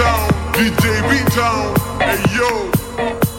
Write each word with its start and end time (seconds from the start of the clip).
B-Town, 0.00 0.28
DJ 0.54 1.02
B-Town, 1.10 1.74
hey 2.00 2.24
yo. 2.34 3.29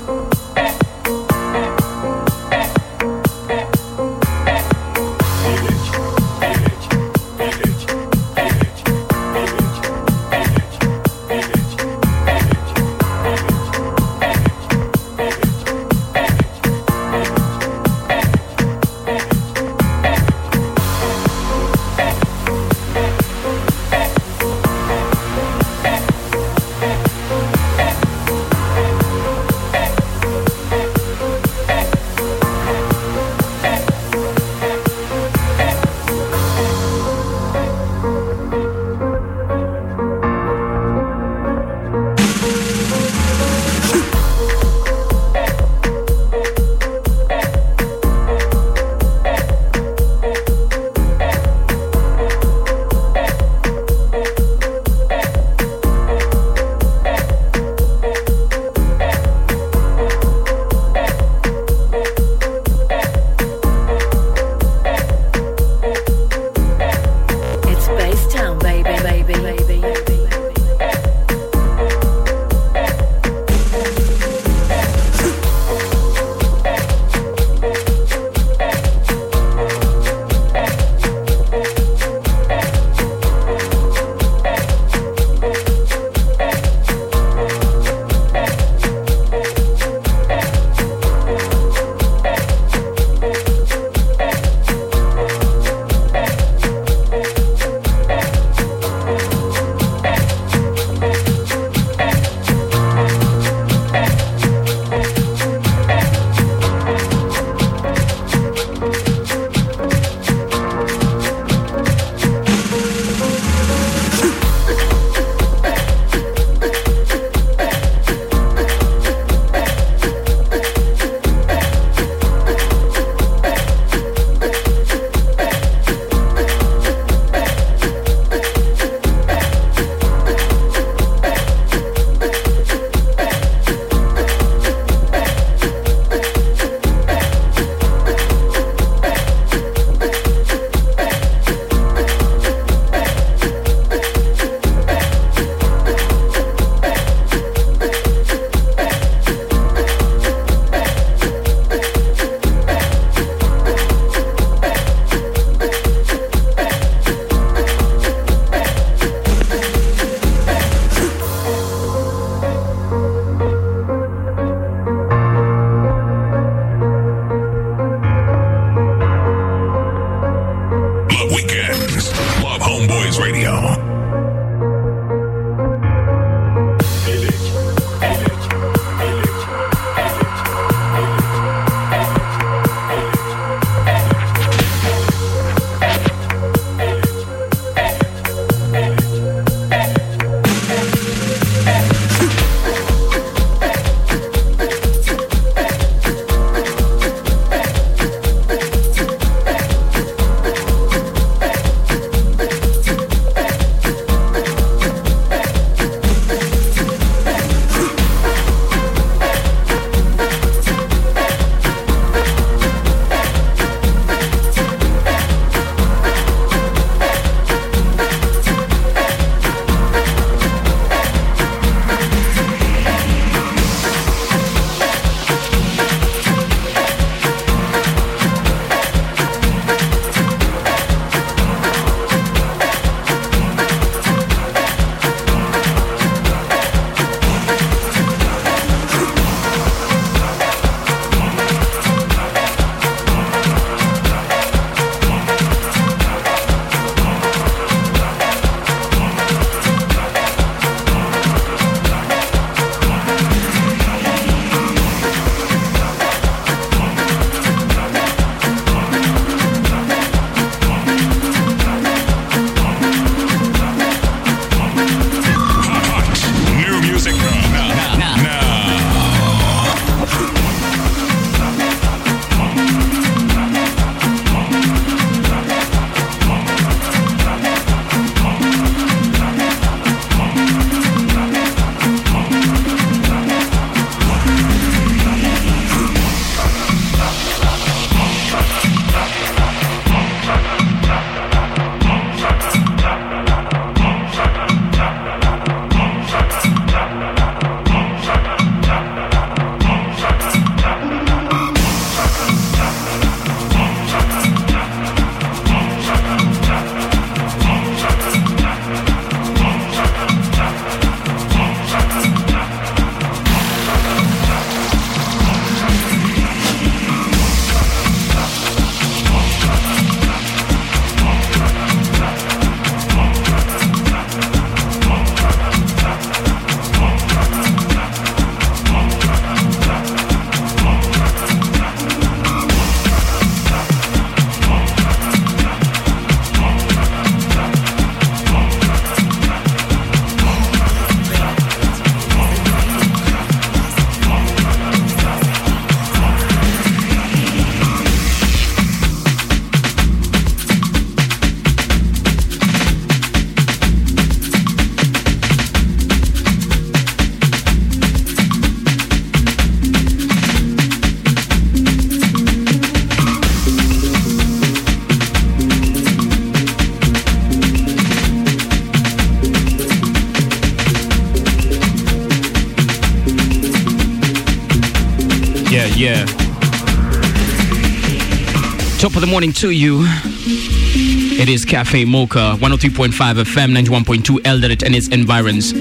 Morning 379.11 379.33
to 379.33 379.49
you. 379.49 379.81
It 379.83 381.27
is 381.27 381.43
Cafe 381.43 381.83
Mocha, 381.83 382.37
103.5 382.39 382.93
FM, 382.93 383.51
91.2 383.53 384.19
Eldoret 384.19 384.63
and 384.63 384.73
its 384.73 384.87
environs. 384.87 385.51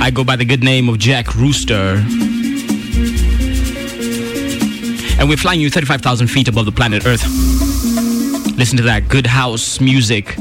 I 0.00 0.10
go 0.10 0.24
by 0.24 0.36
the 0.36 0.46
good 0.46 0.64
name 0.64 0.88
of 0.88 0.98
Jack 0.98 1.34
Rooster. 1.34 2.02
And 5.20 5.28
we're 5.28 5.36
flying 5.36 5.60
you 5.60 5.68
35,000 5.68 6.28
feet 6.28 6.48
above 6.48 6.64
the 6.64 6.72
planet 6.72 7.04
Earth. 7.04 7.22
Listen 8.56 8.78
to 8.78 8.84
that 8.84 9.08
good 9.08 9.26
house 9.26 9.78
music. 9.78 10.36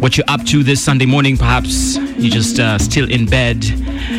What 0.00 0.16
you're 0.16 0.26
up 0.26 0.44
to 0.46 0.64
this 0.64 0.82
Sunday 0.82 1.06
morning, 1.06 1.36
perhaps 1.36 1.96
you're 1.96 2.32
just 2.32 2.58
uh, 2.58 2.78
still 2.78 3.08
in 3.08 3.26
bed 3.26 3.64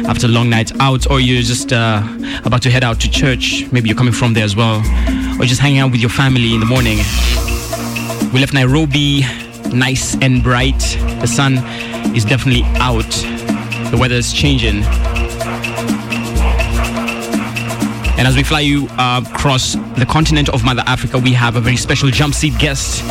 after 0.08 0.28
a 0.28 0.30
long 0.30 0.50
night 0.50 0.72
out, 0.80 1.12
or 1.12 1.20
you're 1.20 1.42
just 1.42 1.74
uh, 1.74 2.02
about 2.46 2.62
to 2.62 2.72
head 2.72 2.86
out 2.86 3.02
to 3.02 3.12
church. 3.12 3.70
Maybe 3.74 3.90
you're 3.90 3.98
coming 3.98 4.14
from 4.14 4.34
there 4.34 4.46
as 4.46 4.56
well, 4.56 4.82
or 5.40 5.46
just 5.46 5.62
hanging 5.62 5.80
out 5.80 5.92
with 5.92 6.02
your 6.02 6.10
family 6.10 6.54
in 6.54 6.60
the 6.60 6.66
morning. 6.66 6.98
We 8.34 8.40
left 8.40 8.54
Nairobi 8.54 9.24
nice 9.74 10.16
and 10.22 10.42
bright. 10.44 10.80
The 11.22 11.28
sun 11.28 11.58
is 12.16 12.26
definitely 12.26 12.64
out. 12.76 13.10
The 13.92 13.98
weather 14.00 14.16
is 14.16 14.34
changing. 14.34 14.84
And 18.18 18.28
as 18.28 18.36
we 18.36 18.44
fly 18.44 18.62
you 18.62 18.88
uh, 18.92 19.22
across 19.34 19.74
the 19.98 20.06
continent 20.08 20.50
of 20.50 20.64
Mother 20.64 20.84
Africa, 20.86 21.20
we 21.20 21.34
have 21.34 21.58
a 21.58 21.62
very 21.62 21.76
special 21.76 22.10
jump 22.10 22.34
seat 22.34 22.58
guest. 22.58 23.04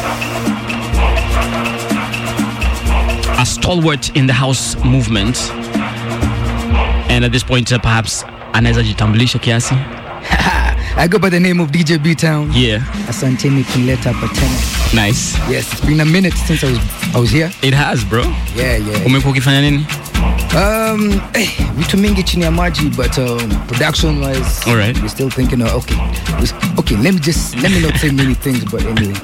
A 3.38 3.44
stalwart 3.44 4.16
in 4.16 4.26
the 4.26 4.32
house 4.32 4.82
movement. 4.82 5.36
And 7.10 7.24
at 7.24 7.32
this 7.32 7.42
point, 7.42 7.70
uh, 7.72 7.78
perhaps 7.78 8.24
anaweza 8.52 8.82
jitambulisha 8.82 9.38
kiasi. 9.38 10.03
I 10.96 11.08
go 11.08 11.18
by 11.18 11.28
the 11.28 11.40
name 11.40 11.60
of 11.60 11.70
DJ 11.72 12.02
B 12.02 12.14
Town. 12.14 12.50
Yeah, 12.52 12.78
Asanteni 13.08 13.64
kunileta 13.64 14.12
hapa 14.12 14.28
tena. 14.34 14.94
nice. 14.94 15.36
Yes, 15.50 15.70
it's 15.72 15.80
been 15.84 16.00
a 16.00 16.04
minute 16.04 16.34
since 16.34 16.62
I 16.64 16.70
was 16.70 16.78
I 17.14 17.18
was 17.18 17.30
here. 17.30 17.50
It 17.62 17.74
has, 17.74 18.04
bro. 18.04 18.22
Yeah, 18.56 18.76
yeah. 18.76 19.06
Umekuwa 19.06 19.30
ukifanya 19.32 19.60
nini? 19.60 19.86
Um, 20.56 21.20
eh, 21.34 21.50
vitu 21.78 21.98
mingi 21.98 22.22
chini 22.22 22.44
ya 22.44 22.50
maji, 22.50 22.88
but 22.96 23.18
um, 23.18 23.48
production 23.66 24.20
wise, 24.20 24.62
All 24.70 24.76
right. 24.76 24.96
we're 24.98 25.08
still 25.08 25.30
thinking. 25.30 25.62
Of, 25.62 25.74
okay, 25.74 25.96
okay. 26.78 26.96
Let 26.96 27.14
me 27.14 27.20
just 27.20 27.56
let 27.56 27.72
me 27.72 27.80
not 27.80 27.96
say 27.96 28.10
many 28.10 28.34
things, 28.34 28.64
but 28.64 28.82
anyway, 28.86 29.14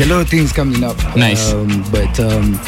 a 0.00 0.06
lot 0.06 0.20
of 0.22 0.28
things 0.28 0.52
coming 0.52 0.82
up. 0.84 0.96
Nice. 1.16 1.52
Um, 1.52 1.84
but 1.92 2.18
um, 2.20 2.58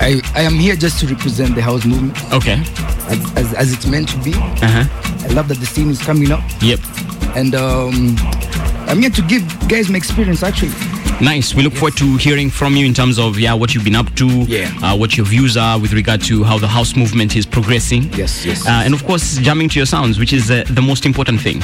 I 0.00 0.22
I 0.34 0.42
am 0.42 0.54
here 0.54 0.74
just 0.76 0.98
to 1.00 1.06
represent 1.06 1.54
the 1.54 1.62
house 1.62 1.84
movement 1.84 2.16
Okay. 2.32 2.62
as, 3.08 3.36
as, 3.36 3.52
as 3.54 3.72
it's 3.74 3.86
meant 3.86 4.08
to 4.08 4.16
be. 4.24 4.32
Uh 4.62 4.68
huh. 4.68 4.84
I 5.24 5.32
love 5.34 5.48
that 5.48 5.58
the 5.60 5.66
scene 5.66 5.90
is 5.90 6.00
coming 6.02 6.32
up, 6.32 6.40
Yep. 6.62 6.80
And 7.36 7.54
um, 7.54 8.16
I'm 8.88 9.00
here 9.00 9.10
to 9.10 9.22
give 9.22 9.42
guys 9.68 9.88
my 9.90 9.96
experience 9.96 10.42
actually. 10.42 10.72
Nice. 11.20 11.54
We 11.54 11.62
look 11.62 11.74
forward 11.74 11.96
to 11.98 12.16
hearing 12.16 12.50
from 12.50 12.74
you 12.74 12.84
in 12.86 12.92
terms 12.92 13.18
of 13.18 13.38
yeah 13.38 13.54
what 13.54 13.72
you've 13.74 13.84
been 13.84 13.94
up 13.94 14.12
to, 14.16 14.26
Yeah. 14.26 14.68
uh, 14.82 14.96
what 14.96 15.16
your 15.16 15.24
views 15.26 15.56
are 15.56 15.78
with 15.78 15.92
regard 15.92 16.20
to 16.22 16.42
how 16.42 16.58
the 16.58 16.66
house 16.66 16.96
movement 16.96 17.36
is 17.36 17.46
progressing. 17.46 18.12
Yes, 18.14 18.44
yes. 18.44 18.66
Uh, 18.66 18.82
and 18.84 18.92
of 18.94 19.04
course, 19.04 19.38
jamming 19.38 19.68
to 19.70 19.78
your 19.78 19.86
sounds, 19.86 20.18
which 20.18 20.32
is 20.32 20.50
uh, 20.50 20.64
the 20.70 20.82
most 20.82 21.06
important 21.06 21.40
thing. 21.40 21.60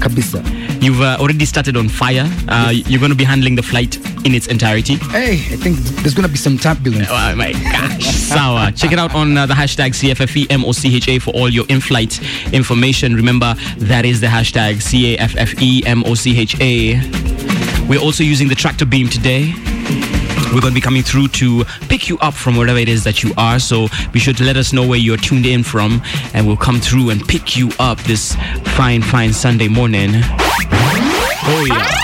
Kabisa. 0.00 0.42
You've 0.82 1.00
uh, 1.00 1.16
already 1.20 1.44
started 1.44 1.76
on 1.76 1.88
fire. 1.88 2.26
Uh, 2.48 2.70
You're 2.72 2.98
going 3.00 3.10
to 3.12 3.16
be 3.16 3.24
handling 3.24 3.54
the 3.56 3.62
flight 3.62 3.98
in 4.24 4.34
its 4.34 4.46
entirety. 4.46 4.96
Hey, 4.96 5.32
I 5.34 5.56
think 5.56 5.78
there's 6.02 6.14
gonna 6.14 6.28
be 6.28 6.36
some 6.36 6.58
turbulence. 6.58 7.08
Oh 7.10 7.34
my 7.36 7.52
gosh. 7.52 8.04
Sour. 8.04 8.70
Check 8.72 8.92
it 8.92 8.98
out 8.98 9.14
on 9.14 9.36
uh, 9.36 9.46
the 9.46 9.54
hashtag 9.54 9.92
CFFEMOCHA 9.92 11.20
for 11.22 11.30
all 11.32 11.48
your 11.48 11.64
in 11.68 11.80
flight 11.80 12.20
information. 12.52 13.14
Remember, 13.14 13.54
that 13.78 14.04
is 14.04 14.20
the 14.20 14.26
hashtag 14.28 14.76
CAFFEMOCHA. 14.82 16.02
We're 17.88 18.00
also 18.00 18.22
using 18.22 18.48
the 18.48 18.54
tractor 18.54 18.86
beam 18.86 19.08
today. 19.08 19.52
We're 20.54 20.60
going 20.60 20.72
to 20.72 20.74
be 20.74 20.80
coming 20.82 21.02
through 21.02 21.28
to 21.28 21.64
pick 21.88 22.08
you 22.10 22.18
up 22.18 22.34
from 22.34 22.56
wherever 22.56 22.78
it 22.78 22.88
is 22.88 23.04
that 23.04 23.22
you 23.22 23.32
are. 23.38 23.58
So 23.58 23.88
be 24.12 24.18
sure 24.18 24.34
to 24.34 24.44
let 24.44 24.56
us 24.58 24.72
know 24.72 24.86
where 24.86 24.98
you're 24.98 25.16
tuned 25.16 25.46
in 25.46 25.62
from, 25.62 26.02
and 26.34 26.46
we'll 26.46 26.58
come 26.58 26.78
through 26.78 27.08
and 27.10 27.26
pick 27.26 27.56
you 27.56 27.70
up 27.78 27.98
this 28.00 28.34
fine, 28.76 29.00
fine 29.00 29.32
Sunday 29.32 29.68
morning. 29.68 30.10
Oh, 30.14 31.66
yeah. 31.68 32.01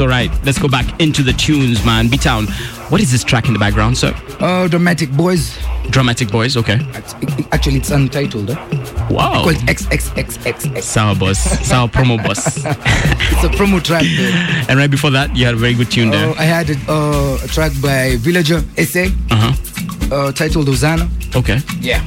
It's 0.00 0.06
all 0.06 0.08
right. 0.08 0.30
Let's 0.46 0.58
go 0.58 0.66
back 0.66 0.98
into 0.98 1.22
the 1.22 1.34
tunes, 1.34 1.84
man. 1.84 2.08
B 2.08 2.16
Town, 2.16 2.46
what 2.88 3.02
is 3.02 3.12
this 3.12 3.22
track 3.22 3.48
in 3.48 3.52
the 3.52 3.58
background, 3.58 3.98
sir? 3.98 4.14
Uh, 4.40 4.66
Dramatic 4.66 5.10
Boys. 5.12 5.58
Dramatic 5.90 6.30
Boys, 6.30 6.56
okay. 6.56 6.76
It's- 6.96 7.14
it- 7.20 7.46
Actually, 7.52 7.76
it's 7.76 7.90
untitled. 7.90 8.48
Huh? 8.48 9.06
Wow. 9.10 9.42
Called 9.42 9.56
XXXXX. 9.56 10.82
Sour 10.82 11.14
boss, 11.16 11.38
sour 11.68 11.86
promo 11.88 12.16
boss. 12.24 12.64
It's 12.64 13.44
a 13.44 13.50
promo 13.50 13.82
track. 13.84 14.04
Though. 14.16 14.64
and 14.70 14.78
right 14.78 14.90
before 14.90 15.10
that, 15.10 15.36
you 15.36 15.44
had 15.44 15.52
a 15.52 15.58
very 15.58 15.74
good 15.74 15.90
tune 15.90 16.08
there. 16.08 16.30
Uh, 16.30 16.34
I 16.38 16.44
had 16.44 16.70
a, 16.70 16.76
uh, 16.90 17.38
a 17.44 17.48
track 17.48 17.72
by 17.82 18.16
Villager 18.20 18.60
SA 18.78 19.04
Uh 19.30 19.52
huh. 19.52 20.14
uh, 20.16 20.32
titled 20.32 20.66
Hosanna. 20.68 21.10
Okay. 21.36 21.58
Yeah. 21.78 22.02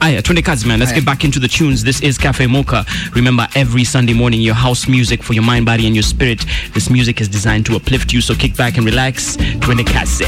Ah, 0.00 0.06
Aya, 0.06 0.22
twende 0.22 0.42
kazi 0.44 0.66
man. 0.66 0.78
Let's 0.78 0.92
Aya. 0.92 1.00
get 1.00 1.04
back 1.04 1.24
into 1.24 1.40
the 1.40 1.48
tunes. 1.48 1.82
This 1.82 2.00
is 2.00 2.18
Cafe 2.18 2.46
Mocha. 2.46 2.84
Remember, 3.14 3.46
every 3.54 3.84
Sunday 3.84 4.12
morning, 4.14 4.40
your 4.40 4.54
house 4.54 4.86
music 4.88 5.22
for 5.22 5.32
your 5.34 5.42
mind, 5.42 5.66
body, 5.66 5.86
and 5.86 5.94
your 5.96 6.02
spirit. 6.04 6.44
This 6.72 6.88
music 6.90 7.20
is 7.20 7.28
designed 7.28 7.66
to 7.66 7.76
uplift 7.76 8.12
you, 8.12 8.20
so 8.20 8.34
kick 8.34 8.56
back 8.56 8.76
and 8.76 8.86
relax. 8.86 9.36
Twende 9.60 9.84
kazi. 9.84 10.24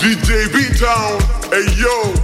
DJ 0.00 0.50
B-Town, 0.50 1.20
hey 1.52 1.66
yo. 1.76 2.19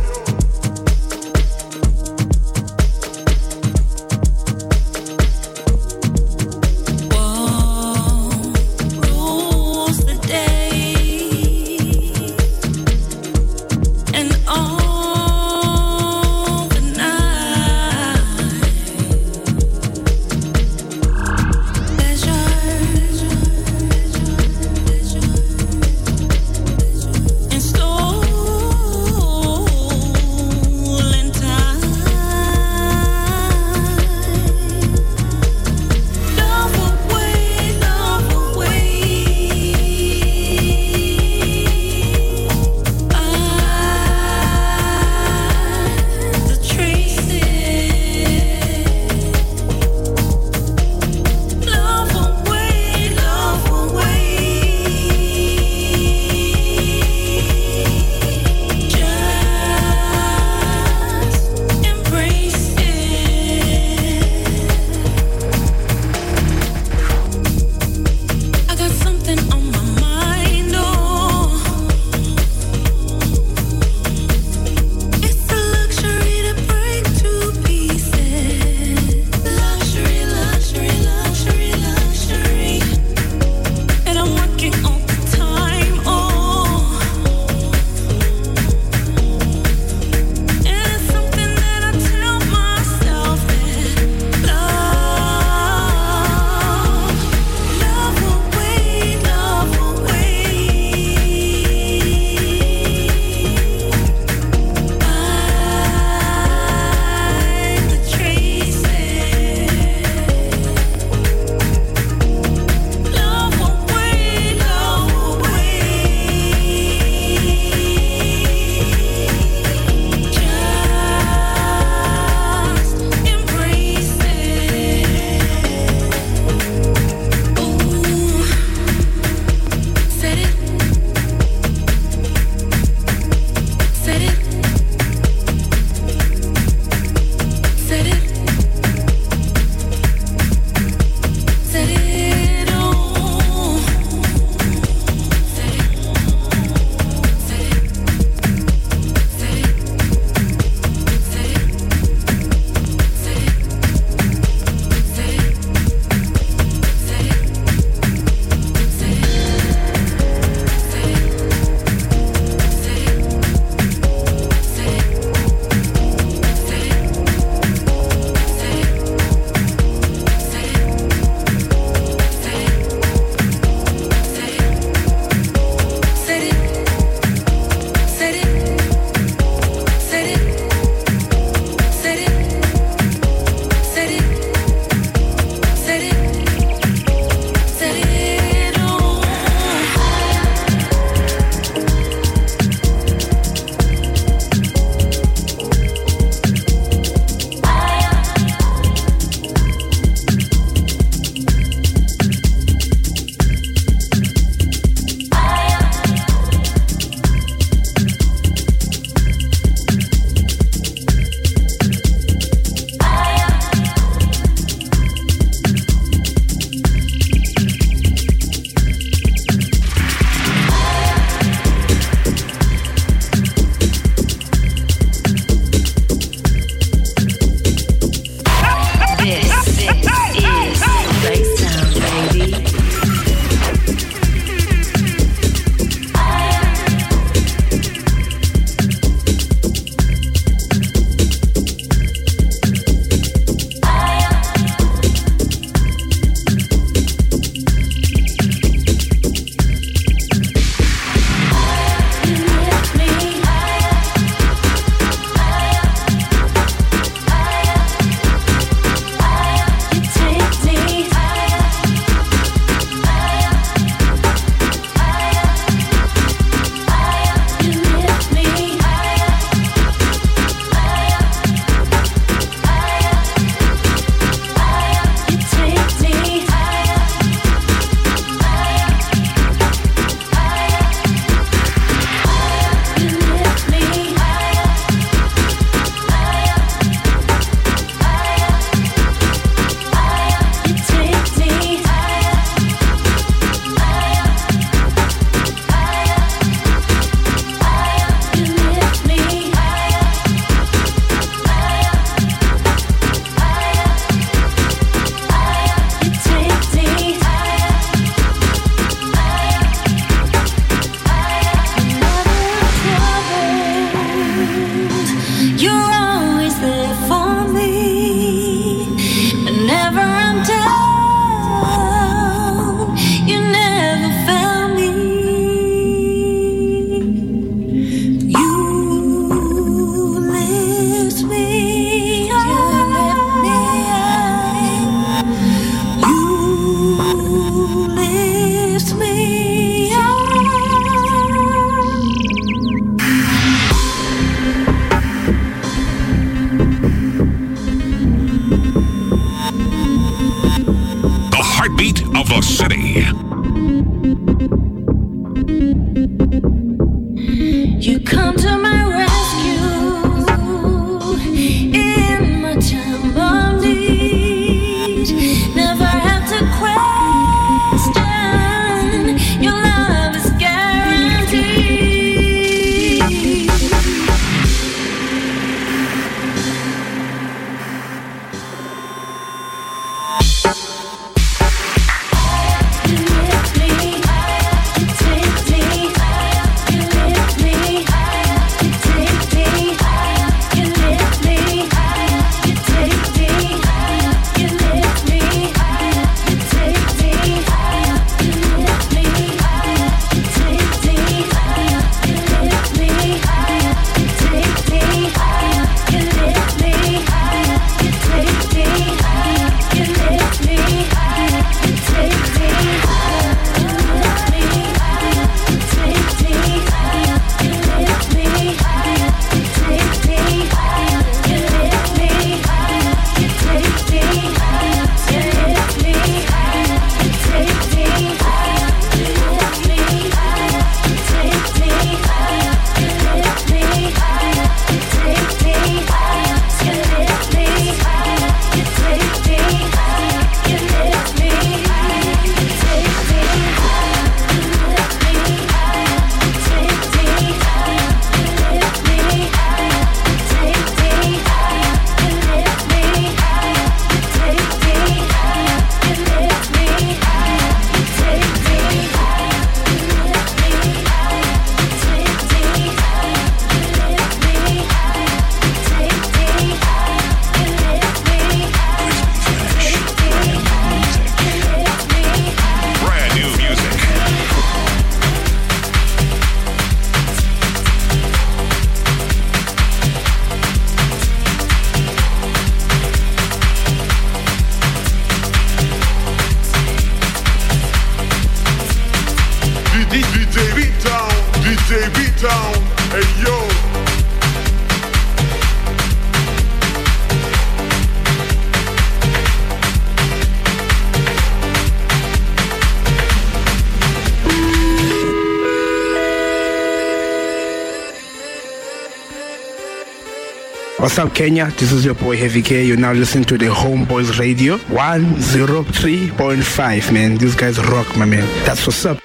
What's 510.86 511.00
up, 511.00 511.10
Kenya? 511.12 511.50
This 511.58 511.72
is 511.72 511.84
your 511.84 511.96
boy 511.96 512.16
Heavy 512.16 512.42
K. 512.42 512.64
You're 512.64 512.76
now 512.76 512.92
listening 512.92 513.25
to 513.25 513.36
the 513.36 513.46
Homeboys 513.46 514.20
Radio 514.20 514.56
103.5, 514.56 516.92
man. 516.92 517.18
These 517.18 517.34
guys 517.34 517.58
rock, 517.58 517.96
my 517.96 518.04
man. 518.04 518.25
That's 518.44 518.64
what's 518.64 518.86
up. 518.86 519.00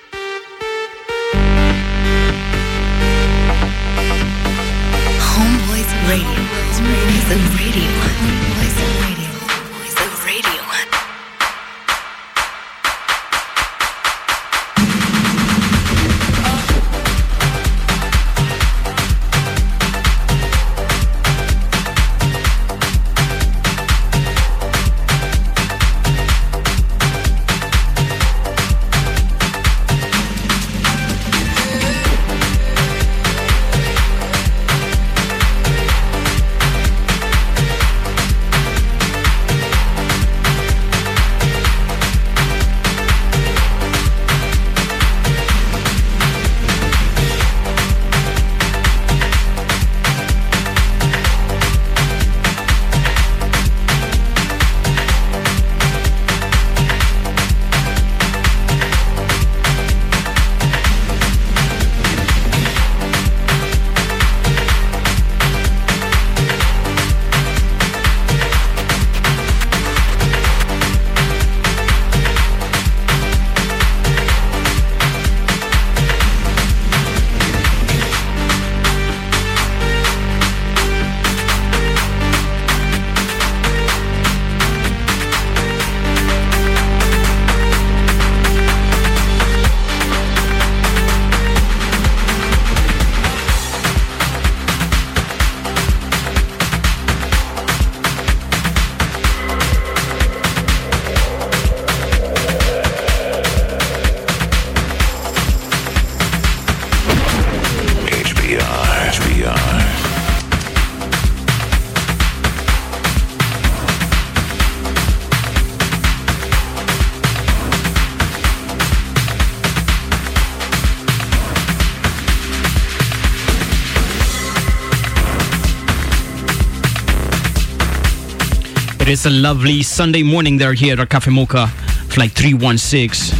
It 129.12 129.15
is 129.15 129.26
a 129.26 129.30
lovely 129.30 129.84
Sunday 129.84 130.24
morning 130.24 130.58
there 130.58 130.71
here 130.71 130.97
at 130.97 131.10
Cafe 131.10 131.30
Mocha, 131.30 131.67
flight 132.08 132.32
316. 132.32 133.38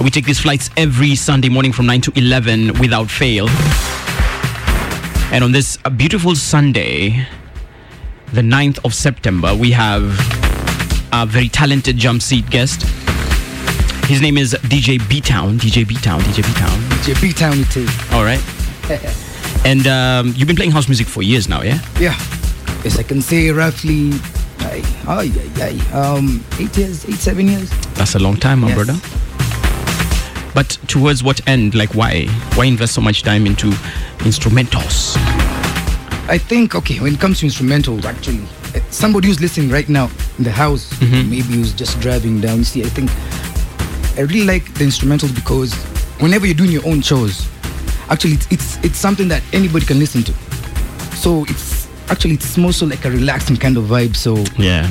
We 0.00 0.10
take 0.10 0.26
these 0.26 0.38
flights 0.38 0.70
every 0.76 1.16
Sunday 1.16 1.48
morning 1.48 1.72
from 1.72 1.86
9 1.86 2.02
to 2.02 2.12
11 2.14 2.78
without 2.78 3.10
fail. 3.10 3.48
And 5.32 5.42
on 5.42 5.50
this 5.50 5.76
beautiful 5.96 6.36
Sunday, 6.36 7.26
the 8.32 8.42
9th 8.42 8.78
of 8.84 8.94
September, 8.94 9.56
we 9.56 9.72
have 9.72 10.04
a 11.12 11.26
very 11.26 11.48
talented 11.48 11.96
jump 11.96 12.22
seat 12.22 12.48
guest. 12.48 12.82
His 14.04 14.22
name 14.22 14.38
is 14.38 14.54
DJ 14.54 15.00
B 15.08 15.20
Town. 15.20 15.58
DJ 15.58 15.84
B 15.84 15.96
Town. 15.96 16.20
DJ 16.20 16.46
B 16.46 16.52
Town. 16.54 16.78
DJ 17.00 17.20
B 17.20 17.32
Town 17.32 17.58
it 17.58 17.76
is. 17.76 17.90
All 18.12 18.22
right. 18.22 18.40
and 19.66 19.84
um, 19.88 20.32
you've 20.36 20.46
been 20.46 20.54
playing 20.54 20.70
house 20.70 20.86
music 20.86 21.08
for 21.08 21.24
years 21.24 21.48
now, 21.48 21.62
yeah? 21.62 21.80
Yeah. 21.98 22.16
Yes, 22.86 23.00
I 23.00 23.02
can 23.02 23.20
say 23.20 23.50
roughly. 23.50 24.12
Aye, 24.60 24.84
aye, 25.08 25.32
aye. 25.56 25.92
Um, 25.92 26.44
eight 26.60 26.76
years, 26.78 27.04
eight, 27.08 27.16
seven 27.16 27.48
years. 27.48 27.68
That's 27.94 28.14
a 28.14 28.20
long 28.20 28.36
time, 28.36 28.60
my 28.60 28.68
Yes. 28.68 28.76
brother. 28.76 28.96
But 30.54 30.78
towards 30.86 31.20
what 31.24 31.40
end? 31.48 31.74
Like, 31.74 31.96
why? 31.96 32.26
Why 32.54 32.66
invest 32.66 32.94
so 32.94 33.00
much 33.00 33.24
time 33.24 33.44
into 33.44 33.70
instrumentals? 34.22 35.16
I 36.28 36.38
think 36.38 36.76
okay 36.76 37.00
when 37.00 37.14
it 37.14 37.18
comes 37.18 37.40
to 37.40 37.46
instrumentals, 37.46 38.04
actually, 38.04 38.42
eh, 38.76 38.80
somebody 38.90 39.26
who's 39.26 39.40
listening 39.40 39.68
right 39.68 39.88
now 39.88 40.08
in 40.38 40.44
the 40.44 40.52
house, 40.52 40.88
Mm-hmm. 41.00 41.28
maybe 41.28 41.54
who's 41.58 41.72
just 41.72 41.98
driving 41.98 42.40
down. 42.40 42.58
You 42.58 42.64
see, 42.64 42.84
I 42.84 42.88
think 42.88 43.10
I 44.16 44.20
really 44.20 44.44
like 44.44 44.72
the 44.74 44.84
instrumentals 44.84 45.34
because 45.34 45.74
whenever 46.20 46.46
you're 46.46 46.54
doing 46.62 46.70
your 46.70 46.86
own 46.86 47.00
shows, 47.02 47.48
actually, 48.10 48.34
it's 48.34 48.46
it's, 48.52 48.76
it's 48.84 48.98
something 48.98 49.26
that 49.26 49.42
anybody 49.52 49.84
can 49.86 49.98
listen 49.98 50.22
to. 50.22 50.32
So 51.16 51.42
it's 51.48 51.75
actually 52.10 52.34
it's 52.34 52.56
more 52.56 52.72
so 52.72 52.86
like 52.86 53.04
a 53.04 53.10
relaxing 53.10 53.56
kind 53.56 53.76
of 53.76 53.84
vibe. 53.84 54.16
So 54.16 54.36
Yeah. 54.58 54.88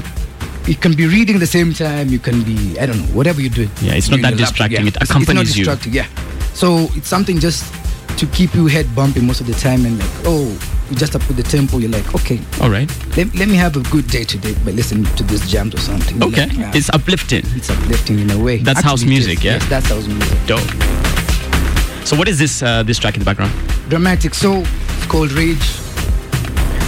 you 0.67 0.75
can 0.75 0.93
be 0.95 1.07
reading 1.07 1.39
the 1.39 1.47
same 1.47 1.73
time. 1.73 2.09
You 2.09 2.19
can 2.19 2.41
be 2.43 2.77
I 2.79 2.85
don't 2.85 2.97
know 2.99 3.05
whatever 3.15 3.41
you're 3.41 3.49
doing. 3.53 3.69
Yeah, 3.81 3.93
it's 3.93 4.09
not 4.09 4.21
that 4.21 4.31
laptop, 4.33 4.49
distracting. 4.49 4.87
It 4.87 4.95
It's- 4.95 5.09
accompanies 5.09 5.49
it's 5.49 5.57
you. 5.57 5.65
not 5.65 5.81
distracting. 5.81 5.93
Yeah. 5.93 6.07
So 6.53 6.89
it's 6.95 7.07
something 7.07 7.39
just 7.39 7.63
to 8.17 8.25
keep 8.27 8.55
you 8.55 8.67
head 8.67 8.87
bumping 8.95 9.25
most 9.27 9.41
of 9.41 9.47
the 9.47 9.53
time 9.55 9.85
and 9.85 9.99
like 9.99 10.09
oh 10.25 10.45
you 10.89 10.95
just 10.95 11.15
up 11.15 11.27
with 11.27 11.35
the 11.37 11.43
tempo. 11.43 11.77
You're 11.79 11.89
like 11.91 12.13
okay 12.15 12.39
All 12.61 12.69
right. 12.69 12.89
let, 13.17 13.33
let 13.35 13.47
me 13.49 13.55
have 13.55 13.75
a 13.75 13.81
good 13.89 14.07
day 14.07 14.23
today 14.23 14.53
by 14.63 14.71
listening 14.71 15.03
to 15.15 15.23
this 15.23 15.49
jams 15.49 15.73
or 15.75 15.79
something. 15.79 16.21
Okay. 16.23 16.45
like, 16.47 16.57
yeah, 16.57 16.71
It's 16.75 16.89
uplifting. 16.93 17.43
it's 17.55 17.69
uplifting 17.69 18.19
in 18.19 18.29
a 18.31 18.37
way. 18.37 18.57
That's 18.59 18.81
house 18.81 19.03
music, 19.03 19.43
yeah? 19.43 19.53
Yes, 19.53 19.65
that's 19.69 19.87
house 19.87 20.07
music. 20.07 20.37
Dope. 20.47 20.71
So, 22.05 22.15
what 22.15 22.27
is 22.27 22.37
this 22.37 22.61
uh, 22.61 22.83
this 22.83 22.99
track 22.99 23.15
in 23.15 23.19
the 23.19 23.25
background? 23.25 23.51
Dramatic. 23.89 24.35
So 24.35 24.63
it's 24.97 25.07
called 25.07 25.31
Rage. 25.31 25.65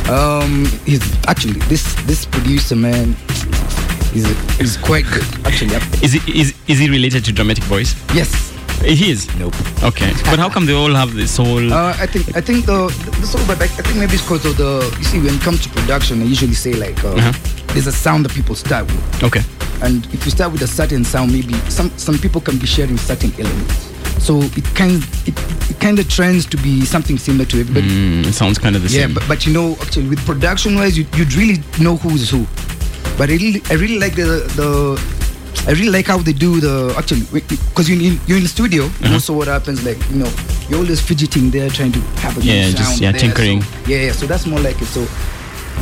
Um, 0.09 0.65
he's 0.85 1.01
actually 1.27 1.59
this 1.67 1.83
this 2.05 2.25
producer 2.25 2.75
man. 2.75 3.15
He's 4.13 4.25
he's 4.57 4.77
quite 4.77 5.05
good. 5.05 5.25
Actually, 5.45 5.75
Is 6.01 6.15
it 6.15 6.27
is 6.27 6.53
is 6.67 6.79
he 6.79 6.89
related 6.89 7.25
to 7.25 7.31
Dramatic 7.33 7.63
Voice? 7.65 7.95
yes. 8.13 8.45
He 8.83 9.09
is. 9.09 9.25
Nope. 9.39 9.55
Okay. 9.83 10.13
But 10.29 10.37
how 10.37 10.49
come 10.49 10.67
they 10.67 10.73
all 10.73 10.93
have 10.93 11.15
this 11.15 11.35
whole? 11.35 11.73
Uh, 11.73 11.95
I 11.99 12.05
think 12.05 12.37
I 12.37 12.41
think 12.41 12.65
the 12.67 12.87
the 13.19 13.25
soul, 13.27 13.41
but 13.47 13.59
I, 13.59 13.65
I 13.65 13.81
think 13.81 13.97
maybe 13.97 14.13
it's 14.13 14.21
because 14.21 14.45
of 14.45 14.55
the 14.57 14.95
you 14.99 15.03
see 15.03 15.19
when 15.19 15.33
it 15.33 15.41
comes 15.41 15.63
to 15.63 15.69
production, 15.69 16.21
I 16.21 16.25
usually 16.25 16.53
say 16.53 16.73
like 16.73 17.03
uh, 17.03 17.09
Uh-huh. 17.15 17.33
there's 17.73 17.87
a 17.87 17.91
sound 17.91 18.25
that 18.25 18.33
people 18.33 18.53
start 18.55 18.85
with. 18.85 19.23
okay. 19.23 19.41
and 19.81 20.05
if 20.13 20.23
you 20.25 20.31
start 20.31 20.51
with 20.51 20.61
a 20.61 20.67
certain 20.67 21.03
sound 21.03 21.31
maybe 21.33 21.53
some 21.69 21.89
some 21.97 22.17
people 22.19 22.39
can 22.41 22.57
be 22.59 22.65
sharing 22.67 22.97
certain 22.97 23.31
elements 23.39 23.86
so 24.19 24.39
it 24.41 24.65
kind 24.75 25.03
it, 25.25 25.35
it 25.69 25.79
kind 25.79 25.99
of 25.99 26.07
trends 26.09 26.45
to 26.45 26.57
be 26.57 26.85
something 26.85 27.17
similar 27.17 27.45
to 27.45 27.59
everybody 27.59 27.87
Mm, 27.87 28.25
it 28.27 28.33
sounds 28.33 28.57
kind 28.57 28.75
of 28.75 28.81
the 28.83 28.89
yeah 28.89 29.05
same. 29.05 29.13
but, 29.13 29.23
but 29.27 29.45
you 29.45 29.53
know 29.53 29.73
actually 29.81 30.07
with 30.09 30.25
production 30.25 30.75
wise 30.75 30.97
you, 30.97 31.05
you'd 31.15 31.33
really 31.33 31.61
know 31.79 31.95
who's 31.97 32.29
who 32.29 32.45
but 33.17 33.29
i 33.29 33.33
really 33.33 33.61
i 33.69 33.73
really 33.73 33.99
like 33.99 34.15
the 34.15 34.43
the 34.55 35.17
I 35.67 35.71
really 35.71 35.89
like 35.89 36.05
how 36.05 36.19
they 36.19 36.31
do 36.31 36.61
the 36.61 36.93
actually 36.97 37.23
because 37.41 37.89
you're 37.89 37.99
in, 37.99 38.17
you're 38.25 38.37
in 38.37 38.43
the 38.43 38.47
studio. 38.49 38.85
Uh-huh. 38.85 39.13
Also, 39.15 39.33
what 39.33 39.47
happens 39.49 39.83
like 39.83 39.97
you 40.11 40.17
know 40.17 40.31
you're 40.69 40.79
always 40.79 41.01
fidgeting 41.01 41.49
there 41.51 41.69
trying 41.69 41.91
to 41.91 41.99
have 42.23 42.37
a 42.37 42.41
Yeah, 42.41 42.63
sound 42.65 42.77
just- 42.77 43.01
yeah, 43.01 43.11
there, 43.11 43.19
tinkering. 43.19 43.61
So, 43.63 43.69
yeah, 43.85 43.97
yeah. 44.05 44.11
So 44.13 44.27
that's 44.27 44.45
more 44.45 44.61
like 44.61 44.81
it. 44.81 44.85
So 44.85 45.05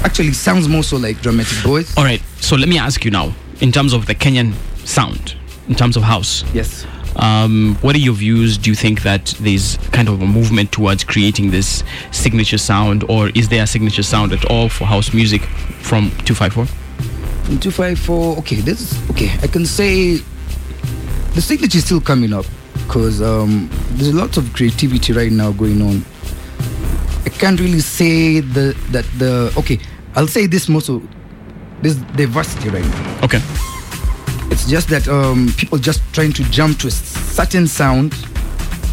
actually, 0.03 0.33
sounds 0.33 0.67
more 0.67 0.81
so 0.81 0.97
like 0.97 1.21
dramatic 1.21 1.63
boys. 1.63 1.95
all 1.97 2.03
right. 2.03 2.21
So 2.39 2.55
let 2.55 2.67
me 2.67 2.79
ask 2.79 3.05
you 3.05 3.11
now, 3.11 3.31
in 3.61 3.71
terms 3.71 3.93
of 3.93 4.07
the 4.07 4.15
Kenyan 4.15 4.53
sound, 4.85 5.35
in 5.67 5.75
terms 5.75 5.97
of 5.97 6.03
house, 6.03 6.43
Yes. 6.51 6.85
Um, 7.17 7.77
what 7.81 7.95
are 7.95 7.99
your 7.99 8.13
views? 8.13 8.57
Do 8.57 8.69
you 8.69 8.75
think 8.75 9.03
that 9.03 9.35
there's 9.39 9.77
kind 9.91 10.09
of 10.09 10.21
a 10.21 10.25
movement 10.25 10.71
towards 10.71 11.03
creating 11.03 11.51
this 11.51 11.83
signature 12.11 12.57
sound, 12.57 13.03
or 13.09 13.29
is 13.29 13.49
there 13.49 13.63
a 13.63 13.67
signature 13.67 14.03
sound 14.03 14.33
at 14.33 14.45
all 14.45 14.69
for 14.69 14.85
house 14.85 15.13
music 15.13 15.41
from 15.81 16.11
254? 16.25 16.65
254, 17.45 18.37
okay, 18.39 18.55
this 18.57 18.81
is 18.81 19.09
okay. 19.11 19.31
I 19.43 19.47
can 19.47 19.65
say 19.65 20.17
the 21.35 21.41
signature 21.41 21.77
is 21.77 21.85
still 21.85 22.01
coming 22.01 22.33
up 22.33 22.45
because 22.87 23.21
um, 23.21 23.69
there's 23.91 24.09
a 24.13 24.15
lot 24.17 24.37
of 24.37 24.51
creativity 24.53 25.13
right 25.13 25.31
now 25.31 25.51
going 25.51 25.81
on. 25.81 26.03
I 27.25 27.29
can't 27.29 27.59
really 27.59 27.81
say 27.81 28.39
the 28.39 28.75
that 28.91 29.05
the 29.17 29.53
okay. 29.57 29.79
I'll 30.15 30.27
say 30.27 30.47
this 30.47 30.69
most 30.69 30.89
of 30.89 31.07
this 31.81 31.95
diversity 32.15 32.69
right 32.69 32.85
now. 32.85 33.19
Okay. 33.23 33.41
It's 34.51 34.69
just 34.69 34.89
that 34.89 35.07
um, 35.07 35.49
people 35.57 35.77
just 35.77 36.01
trying 36.13 36.33
to 36.33 36.43
jump 36.45 36.79
to 36.79 36.87
a 36.87 36.91
certain 36.91 37.67
sound 37.67 38.13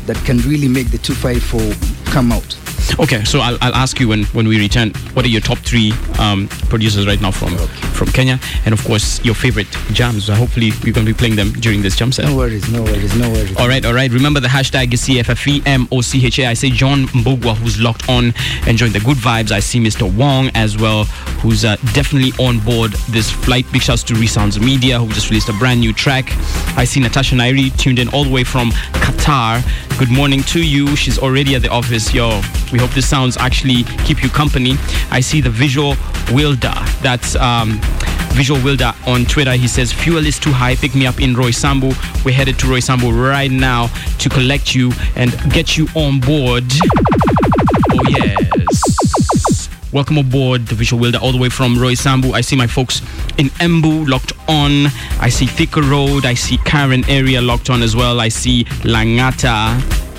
that 0.07 0.17
can 0.25 0.39
really 0.39 0.69
make 0.69 0.91
the 0.91 0.99
254 0.99 2.13
come 2.13 2.33
out. 2.33 2.57
Okay, 2.99 3.25
so 3.25 3.41
I'll, 3.41 3.57
I'll 3.61 3.75
ask 3.75 3.99
you 4.01 4.09
when, 4.09 4.25
when 4.27 4.47
we 4.47 4.59
return, 4.59 4.91
what 5.15 5.25
are 5.25 5.29
your 5.29 5.41
top 5.41 5.59
three 5.59 5.93
um, 6.19 6.49
producers 6.69 7.07
right 7.07 7.21
now 7.21 7.31
from 7.31 7.57
from 7.93 8.09
Kenya, 8.09 8.39
and 8.65 8.73
of 8.75 8.85
course 8.85 9.25
your 9.25 9.35
favorite 9.35 9.69
jams. 9.93 10.25
So 10.27 10.35
hopefully 10.35 10.73
we're 10.83 10.93
going 10.93 11.07
to 11.07 11.13
be 11.13 11.17
playing 11.17 11.37
them 11.37 11.53
during 11.53 11.83
this 11.83 11.97
jam 11.97 12.11
set. 12.13 12.27
No 12.27 12.37
worries, 12.37 12.71
no 12.71 12.83
worries, 12.83 13.17
no 13.17 13.31
worries. 13.31 13.57
All 13.57 13.69
right, 13.69 13.85
all 13.85 13.95
right. 13.95 14.11
Remember 14.11 14.41
the 14.41 14.49
hashtag 14.49 14.93
is 14.93 15.03
CFFEMOCHA. 15.03 16.47
I 16.47 16.55
say 16.55 16.71
John 16.71 17.07
Mbugwa, 17.09 17.57
who's 17.57 17.81
locked 17.81 18.09
on, 18.09 18.35
enjoying 18.67 18.93
the 18.93 19.01
good 19.01 19.17
vibes. 19.17 19.53
I 19.53 19.61
see 19.61 19.81
Mr. 19.81 20.13
Wong 20.13 20.51
as 20.55 20.77
well, 20.77 21.05
who's 21.43 21.65
uh, 21.65 21.77
definitely 21.93 22.33
on 22.45 22.59
board 22.61 22.93
this 23.11 23.31
flight. 23.31 23.67
Big 23.73 23.83
shouts 23.83 24.03
to 24.05 24.15
Resounds 24.15 24.59
Media, 24.61 24.99
who 24.99 25.09
just 25.09 25.31
released 25.31 25.49
a 25.49 25.55
brand 25.55 25.81
new 25.81 25.93
track. 25.93 26.27
I 26.77 26.85
see 26.85 27.01
Natasha 27.01 27.37
Nairi 27.37 27.77
tuned 27.79 27.99
in 27.99 28.09
all 28.09 28.25
the 28.25 28.31
way 28.31 28.45
from 28.45 28.71
Qatar. 28.93 29.63
Good 29.99 30.11
morning 30.11 30.43
to 30.45 30.61
you. 30.61 30.97
She's 30.97 31.19
already 31.19 31.55
at 31.55 31.63
the 31.63 31.71
office. 31.71 32.13
Yo, 32.13 32.41
we 32.73 32.81
hope 32.83 32.95
this 32.95 33.09
sounds 33.09 33.37
actually 33.37 33.85
keep 34.05 34.25
you 34.25 34.29
company. 34.29 34.75
I 35.11 35.21
see 35.21 35.41
the 35.41 35.51
visual 35.51 35.95
Wilder. 36.33 36.75
That's 37.01 37.37
um, 37.37 37.79
Visual 38.35 38.61
Wilder 38.65 38.93
on 39.07 39.25
Twitter. 39.25 39.53
He 39.53 39.69
says, 39.69 39.93
Fuel 39.93 40.27
is 40.27 40.39
too 40.41 40.51
high. 40.51 40.75
Pick 40.75 40.97
me 40.97 41.07
up 41.07 41.21
in 41.21 41.37
Roy 41.37 41.51
Sambu. 41.51 41.95
We're 42.25 42.35
headed 42.35 42.59
to 42.59 42.67
Roy 42.67 42.81
Sambu 42.81 43.13
right 43.13 43.51
now 43.53 43.87
to 44.19 44.29
collect 44.29 44.75
you 44.75 44.91
and 45.15 45.31
get 45.53 45.77
you 45.77 45.87
on 45.95 46.19
board. 46.19 46.65
Oh, 47.93 48.03
yes. 48.09 49.69
Welcome 49.93 50.19
aboard 50.19 50.67
the 50.67 50.75
Visual 50.75 51.01
Wilder 51.01 51.19
all 51.19 51.31
the 51.31 51.39
way 51.39 51.51
from 51.51 51.79
Roy 51.79 51.93
Sambu. 51.93 52.33
I 52.33 52.41
see 52.41 52.57
my 52.57 52.67
folks 52.67 53.01
in 53.39 53.47
Embu 53.61 54.09
locked 54.09 54.33
on. 54.49 54.87
I 55.21 55.29
see 55.29 55.47
Thika 55.47 55.89
Road. 55.89 56.25
I 56.25 56.35
see 56.35 56.57
Karen 56.65 57.09
area 57.09 57.41
locked 57.41 57.71
on 57.71 57.81
as 57.83 57.95
well. 57.95 58.19
I 58.19 58.29
see 58.29 58.65
Langata. 58.83 60.12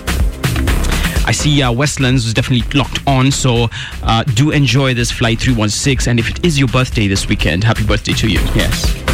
I 1.25 1.31
see 1.31 1.61
uh, 1.61 1.71
Westlands 1.71 2.25
is 2.25 2.33
definitely 2.33 2.67
locked 2.77 2.99
on, 3.07 3.31
so 3.31 3.69
uh, 4.03 4.23
do 4.23 4.51
enjoy 4.51 4.93
this 4.93 5.11
flight 5.11 5.39
316. 5.39 6.11
And 6.11 6.19
if 6.19 6.29
it 6.29 6.45
is 6.45 6.59
your 6.59 6.67
birthday 6.67 7.07
this 7.07 7.27
weekend, 7.27 7.63
happy 7.63 7.85
birthday 7.85 8.13
to 8.13 8.27
you. 8.27 8.39
Yes. 8.55 9.12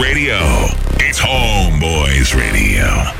Radio, 0.00 0.38
it's 0.98 1.20
Homeboys 1.20 2.34
Radio. 2.34 3.19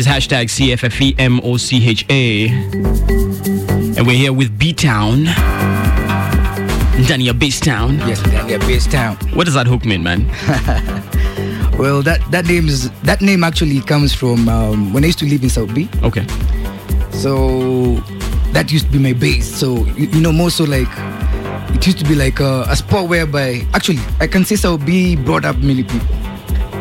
Is 0.00 0.06
hashtag 0.06 0.46
CFFEMOCHA. 0.48 2.08
And 3.98 4.06
we're 4.06 4.16
here 4.16 4.32
with 4.32 4.58
B 4.58 4.72
Town. 4.72 5.24
Dania 7.04 7.38
Base 7.38 7.60
Town. 7.60 7.98
Yes, 8.08 8.22
Dania 8.22 8.58
Base 8.60 8.86
Town. 8.86 9.16
What 9.34 9.44
does 9.44 9.52
that 9.54 9.66
hook 9.66 9.84
mean, 9.84 10.02
man? 10.02 10.26
Well, 11.78 12.02
that 12.02 12.20
that 12.30 12.44
name 12.44 12.68
is 12.68 12.90
that 13.04 13.22
name 13.22 13.42
actually 13.42 13.80
comes 13.80 14.12
from 14.12 14.50
um, 14.50 14.92
when 14.92 15.02
I 15.02 15.06
used 15.06 15.18
to 15.20 15.24
live 15.24 15.42
in 15.42 15.48
South 15.48 15.74
B. 15.74 15.88
Okay. 16.02 16.26
So 17.10 17.94
that 18.52 18.70
used 18.70 18.84
to 18.86 18.92
be 18.92 18.98
my 18.98 19.14
base. 19.14 19.48
So 19.48 19.86
you, 19.96 20.08
you 20.08 20.20
know, 20.20 20.30
more 20.30 20.50
so 20.50 20.64
like 20.64 20.90
it 21.74 21.86
used 21.86 21.98
to 22.00 22.04
be 22.04 22.14
like 22.14 22.38
a, 22.38 22.66
a 22.68 22.76
sport 22.76 23.08
whereby 23.08 23.62
actually 23.72 24.00
I 24.20 24.26
can 24.26 24.44
say 24.44 24.56
South 24.56 24.84
B 24.84 25.16
brought 25.16 25.46
up 25.46 25.56
many 25.56 25.82
people 25.84 26.19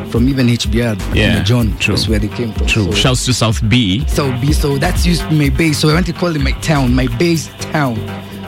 from 0.10 0.28
even 0.30 0.47
HBR. 0.47 1.16
Yeah, 1.16 1.43
John. 1.43 1.78
true. 1.78 1.95
That's 1.95 2.07
where 2.07 2.20
they 2.20 2.28
came 2.28 2.51
from. 2.53 2.68
True. 2.68 2.86
So, 2.86 2.91
Shouts 2.91 3.26
to 3.26 3.34
South 3.34 3.68
B. 3.70 4.05
South 4.07 4.39
B. 4.41 4.51
So 4.53 4.78
that's 4.78 5.05
used 5.05 5.22
to 5.22 5.30
be 5.30 5.49
my 5.49 5.55
base. 5.55 5.78
So 5.80 5.89
I 5.89 5.93
want 5.93 6.05
to 6.07 6.14
call 6.14 6.36
it 6.36 6.39
my 6.41 6.51
town, 6.62 6.93
my 6.93 7.07
base 7.18 7.47
town. 7.72 7.95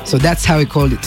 So 0.05 0.17
that's 0.17 0.43
how 0.43 0.57
I 0.57 0.65
call 0.65 0.91
it, 0.91 0.99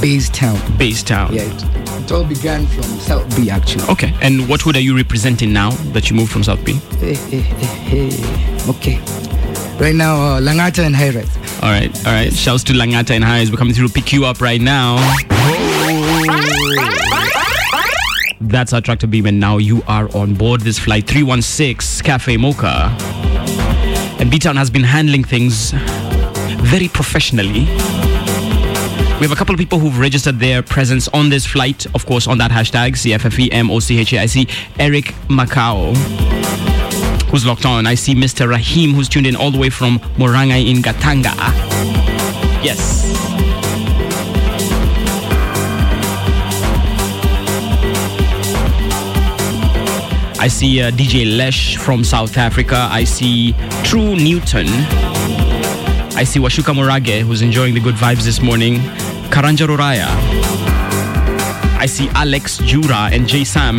base 0.00 0.28
town. 0.28 0.58
Base 0.76 1.02
Town. 1.02 1.32
Yeah, 1.32 1.42
it, 1.42 2.04
it 2.04 2.12
all 2.12 2.24
began 2.24 2.66
from 2.66 2.82
South 3.00 3.34
B 3.36 3.48
actually. 3.50 3.84
Okay. 3.88 4.14
And 4.20 4.48
what 4.48 4.60
hood 4.60 4.76
are 4.76 4.80
you 4.80 4.94
representing 4.96 5.52
now 5.52 5.70
that 5.92 6.10
you 6.10 6.16
moved 6.16 6.30
from 6.32 6.44
South 6.44 6.62
B? 6.64 6.74
Hey, 7.00 7.14
hey, 7.14 7.40
hey, 7.40 8.08
hey. 8.10 8.70
Okay. 8.70 8.98
Right 9.78 9.94
now, 9.94 10.14
uh, 10.16 10.40
Langata 10.40 10.84
and 10.84 10.94
High 10.94 11.10
Rise. 11.10 11.36
All 11.62 11.70
right. 11.70 11.96
All 12.06 12.12
right. 12.12 12.32
Shouts 12.32 12.62
to 12.64 12.72
Langata 12.74 13.10
and 13.10 13.24
Highs. 13.24 13.50
We're 13.50 13.56
coming 13.56 13.74
through 13.74 13.88
to 13.88 13.92
pick 13.94 14.12
you 14.12 14.24
up 14.24 14.40
right 14.40 14.60
now. 14.60 14.96
That's 18.54 18.72
our 18.72 18.80
tractor 18.80 19.08
beam, 19.08 19.26
and 19.26 19.40
now 19.40 19.58
you 19.58 19.82
are 19.88 20.08
on 20.16 20.34
board 20.34 20.60
this 20.60 20.78
flight 20.78 21.08
316 21.08 22.04
Cafe 22.04 22.36
Mocha. 22.36 22.96
And 24.20 24.30
B 24.30 24.38
Town 24.38 24.54
has 24.54 24.70
been 24.70 24.84
handling 24.84 25.24
things 25.24 25.72
very 26.62 26.86
professionally. 26.86 27.64
We 29.18 29.26
have 29.26 29.32
a 29.32 29.34
couple 29.34 29.56
of 29.56 29.58
people 29.58 29.80
who've 29.80 29.98
registered 29.98 30.38
their 30.38 30.62
presence 30.62 31.08
on 31.08 31.30
this 31.30 31.44
flight, 31.44 31.84
of 31.96 32.06
course, 32.06 32.28
on 32.28 32.38
that 32.38 32.52
hashtag 32.52 32.92
CFFEMOCHA. 32.92 34.20
I 34.20 34.26
see 34.26 34.46
Eric 34.78 35.06
Macau, 35.26 35.96
who's 37.32 37.44
locked 37.44 37.66
on. 37.66 37.88
I 37.88 37.96
see 37.96 38.14
Mr. 38.14 38.48
Rahim, 38.48 38.92
who's 38.92 39.08
tuned 39.08 39.26
in 39.26 39.34
all 39.34 39.50
the 39.50 39.58
way 39.58 39.68
from 39.68 39.98
Morangai 40.16 40.70
in 40.70 40.76
Gatanga. 40.76 41.34
Yes. 42.62 43.13
I 50.44 50.48
see 50.48 50.82
uh, 50.82 50.90
DJ 50.90 51.38
Lesh 51.38 51.78
from 51.78 52.04
South 52.04 52.36
Africa. 52.36 52.86
I 52.90 53.04
see 53.04 53.54
True 53.82 54.14
Newton. 54.14 54.66
I 56.20 56.24
see 56.24 56.38
Washuka 56.38 56.74
Morage, 56.74 57.22
who's 57.24 57.40
enjoying 57.40 57.72
the 57.72 57.80
good 57.80 57.94
vibes 57.94 58.24
this 58.24 58.42
morning. 58.42 58.74
Karanja 59.32 59.66
Roraya. 59.66 60.06
I 61.78 61.86
see 61.86 62.10
Alex 62.10 62.58
Jura 62.58 63.08
and 63.10 63.26
Jay 63.26 63.42
Sam. 63.44 63.78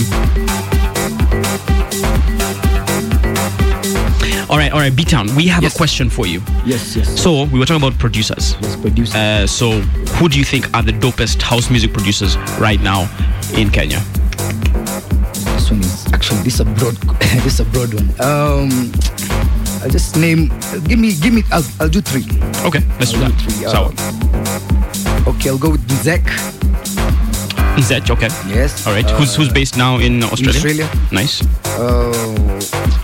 All 4.49 4.57
right, 4.57 4.71
all 4.71 4.79
right, 4.79 4.95
B 4.95 5.03
Town, 5.03 5.27
we 5.35 5.45
have 5.47 5.61
Yes. 5.61 5.75
a 5.75 5.77
question 5.77 6.09
for 6.09 6.25
you. 6.25 6.41
Yes, 6.65 6.95
yes. 6.95 7.21
So, 7.21 7.43
we 7.43 7.59
were 7.59 7.65
talking 7.65 7.83
about 7.87 7.99
producers. 7.99 8.55
Yes, 8.61 8.75
producer. 8.77 9.15
Uh, 9.17 9.45
so, 9.45 9.81
who 10.17 10.29
do 10.29 10.39
you 10.39 10.45
think 10.45 10.67
are 10.75 10.81
the 10.81 10.93
dopest 10.93 11.43
house 11.43 11.69
music 11.69 11.93
producers 11.93 12.37
right 12.59 12.81
now 12.81 13.07
in 13.55 13.69
Kenya? 13.69 14.01
This 16.43 16.59
is 16.59 16.59
actually 16.59 16.59
this 16.59 16.59
a 16.59 16.65
broad 16.65 16.95
this 17.43 17.59
a 17.59 17.65
broad 17.65 17.93
one. 17.93 18.09
Um, 18.21 18.91
I'll 19.83 19.89
just 19.89 20.15
name. 20.17 20.49
Give 20.87 20.97
me, 20.99 21.13
give 21.15 21.33
me. 21.33 21.43
I'll, 21.51 21.63
I'll 21.79 21.89
do 21.89 22.01
three. 22.01 22.23
Okay, 22.65 22.83
let's 22.99 23.11
do 23.11 23.23
I'll 23.23 23.29
that. 23.29 23.37
do 23.37 23.49
three. 23.49 23.65
So, 23.65 23.85
um, 25.27 25.35
okay, 25.35 25.49
I'll 25.49 25.57
go 25.57 25.71
with 25.71 25.91
Zek. 26.03 26.23
Zet, 27.81 28.09
okay. 28.09 28.29
Yes. 28.47 28.87
All 28.87 28.93
right, 28.93 29.07
who's 29.11 29.35
who's 29.35 29.49
Uh, 29.49 29.53
based 29.53 29.77
now 29.77 29.99
in 29.99 30.23
Australia? 30.23 30.55
Australia. 30.55 30.89
Nice. 31.11 31.41
Uh, 31.77 32.11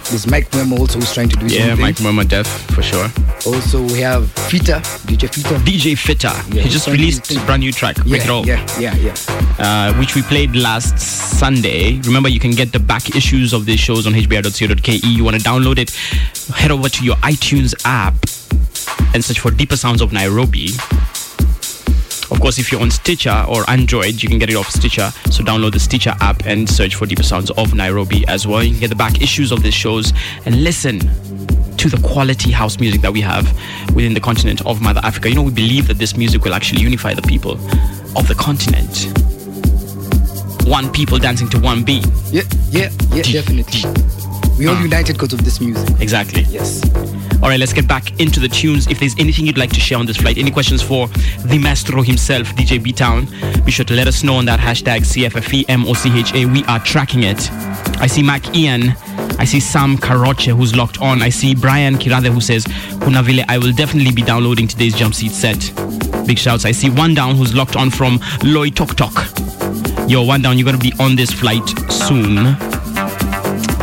there's 0.09 0.25
Mike 0.27 0.51
Memo 0.55 0.77
also 0.77 0.97
who's 0.99 1.13
trying 1.13 1.29
to 1.29 1.35
do 1.37 1.45
Yeah, 1.47 1.63
own 1.63 1.75
thing. 1.75 1.81
Mike 1.81 1.99
Murmur 2.01 2.23
Def 2.23 2.47
for 2.73 2.81
sure. 2.81 3.11
Also, 3.45 3.81
we 3.83 3.99
have 3.99 4.23
Fita, 4.49 4.79
DJ 5.05 5.27
Fita. 5.29 5.57
DJ 5.65 5.95
Fita. 5.95 6.31
Yeah, 6.53 6.61
he 6.63 6.69
just 6.69 6.87
released 6.87 7.29
a 7.31 7.39
brand 7.45 7.61
new 7.61 7.71
track, 7.73 7.97
Break 7.97 8.21
It 8.21 8.25
yeah, 8.27 8.31
All, 8.31 8.45
yeah, 8.45 8.65
yeah, 8.79 8.95
yeah. 8.95 9.15
Uh, 9.61 9.93
which 9.93 10.15
we 10.15 10.21
played 10.23 10.55
last 10.55 10.97
Sunday. 10.99 11.99
Remember, 12.01 12.29
you 12.29 12.39
can 12.39 12.51
get 12.51 12.71
the 12.71 12.79
back 12.79 13.15
issues 13.15 13.53
of 13.53 13.65
these 13.65 13.79
shows 13.79 14.07
on 14.07 14.13
hbr.co.ke. 14.13 15.03
You 15.03 15.23
want 15.23 15.37
to 15.37 15.43
download 15.43 15.77
it, 15.77 15.91
head 16.55 16.71
over 16.71 16.89
to 16.89 17.05
your 17.05 17.15
iTunes 17.17 17.75
app 17.85 18.15
and 19.13 19.23
search 19.23 19.39
for 19.39 19.51
Deeper 19.51 19.77
Sounds 19.77 20.01
of 20.01 20.11
Nairobi. 20.11 20.69
Of 22.31 22.39
course, 22.39 22.57
if 22.57 22.71
you're 22.71 22.81
on 22.81 22.89
Stitcher 22.89 23.45
or 23.47 23.69
Android, 23.69 24.23
you 24.23 24.29
can 24.29 24.39
get 24.39 24.49
it 24.49 24.55
off 24.55 24.69
Stitcher. 24.69 25.11
So 25.29 25.43
download 25.43 25.73
the 25.73 25.79
Stitcher 25.79 26.15
app 26.21 26.45
and 26.45 26.67
search 26.67 26.95
for 26.95 27.05
Deeper 27.05 27.23
Sounds 27.23 27.51
of 27.51 27.75
Nairobi 27.75 28.25
as 28.27 28.47
well. 28.47 28.63
You 28.63 28.71
can 28.71 28.79
get 28.79 28.89
the 28.89 28.95
back 28.95 29.21
issues 29.21 29.51
of 29.51 29.61
these 29.61 29.73
shows 29.73 30.13
and 30.45 30.63
listen 30.63 30.99
to 31.77 31.89
the 31.89 32.01
quality 32.03 32.51
house 32.51 32.79
music 32.79 33.01
that 33.01 33.11
we 33.11 33.21
have 33.21 33.45
within 33.93 34.13
the 34.13 34.19
continent 34.19 34.65
of 34.65 34.81
Mother 34.81 35.01
Africa. 35.03 35.29
You 35.29 35.35
know, 35.35 35.43
we 35.43 35.51
believe 35.51 35.87
that 35.87 35.97
this 35.97 36.15
music 36.15 36.43
will 36.43 36.53
actually 36.53 36.81
unify 36.81 37.13
the 37.13 37.21
people 37.23 37.53
of 38.17 38.27
the 38.27 38.35
continent. 38.35 39.40
One 40.65 40.91
people 40.91 41.17
dancing 41.17 41.49
to 41.49 41.59
one 41.59 41.83
beat. 41.83 42.05
Yeah, 42.31 42.43
yeah, 42.69 42.89
yeah, 43.13 43.23
definitely. 43.23 43.81
We 44.57 44.67
all 44.67 44.75
ah. 44.75 44.83
united 44.83 45.13
because 45.13 45.33
of 45.33 45.43
this 45.43 45.59
music. 45.59 45.99
Exactly. 45.99 46.43
Yes. 46.43 46.81
All 47.41 47.49
right, 47.49 47.59
let's 47.59 47.73
get 47.73 47.87
back 47.87 48.19
into 48.19 48.39
the 48.39 48.47
tunes. 48.47 48.85
If 48.87 48.99
there's 48.99 49.15
anything 49.17 49.47
you'd 49.47 49.57
like 49.57 49.71
to 49.71 49.79
share 49.79 49.97
on 49.97 50.05
this 50.05 50.17
flight, 50.17 50.37
any 50.37 50.51
questions 50.51 50.81
for 50.83 51.07
the 51.43 51.57
maestro 51.57 52.03
himself, 52.03 52.47
DJ 52.49 52.81
B 52.81 52.91
Town, 52.91 53.25
be 53.65 53.71
sure 53.71 53.85
to 53.85 53.95
let 53.95 54.07
us 54.07 54.23
know 54.23 54.35
on 54.35 54.45
that 54.45 54.59
hashtag 54.59 54.99
CFFEMOCHA. 54.99 56.53
We 56.53 56.63
are 56.65 56.79
tracking 56.79 57.23
it. 57.23 57.51
I 57.99 58.05
see 58.05 58.21
Mac 58.21 58.55
Ian. 58.55 58.89
I 59.39 59.45
see 59.45 59.59
Sam 59.59 59.97
Karoche 59.97 60.55
who's 60.55 60.75
locked 60.75 61.01
on. 61.01 61.23
I 61.23 61.29
see 61.29 61.55
Brian 61.55 61.95
Kirade 61.95 62.31
who 62.31 62.41
says, 62.41 62.65
Kunavile, 63.01 63.43
I 63.47 63.57
will 63.57 63.73
definitely 63.73 64.11
be 64.11 64.21
downloading 64.21 64.67
today's 64.67 64.95
jump 64.95 65.15
seat 65.15 65.31
set. 65.31 65.59
Big 66.27 66.37
shouts. 66.37 66.65
I 66.65 66.71
see 66.71 66.91
One 66.91 67.15
Down 67.15 67.35
who's 67.35 67.55
locked 67.55 67.75
on 67.75 67.89
from 67.89 68.19
Loy 68.43 68.69
Tok 68.69 68.95
Tok. 68.95 69.15
Yo, 70.11 70.21
One 70.23 70.41
Down, 70.41 70.57
you're 70.57 70.69
to 70.73 70.77
be 70.77 70.91
on 70.99 71.15
this 71.15 71.31
flight 71.31 71.65
soon. 71.89 72.39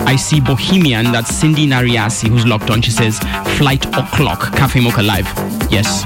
I 0.04 0.14
see 0.14 0.42
Bohemian, 0.42 1.10
that's 1.10 1.34
Cindy 1.34 1.66
Nariasi, 1.66 2.28
who's 2.28 2.44
locked 2.44 2.68
on. 2.68 2.82
She 2.82 2.90
says, 2.90 3.18
Flight 3.56 3.86
O'Clock, 3.96 4.52
Cafe 4.54 4.78
Mocha 4.78 5.00
Live. 5.00 5.24
Yes. 5.70 6.04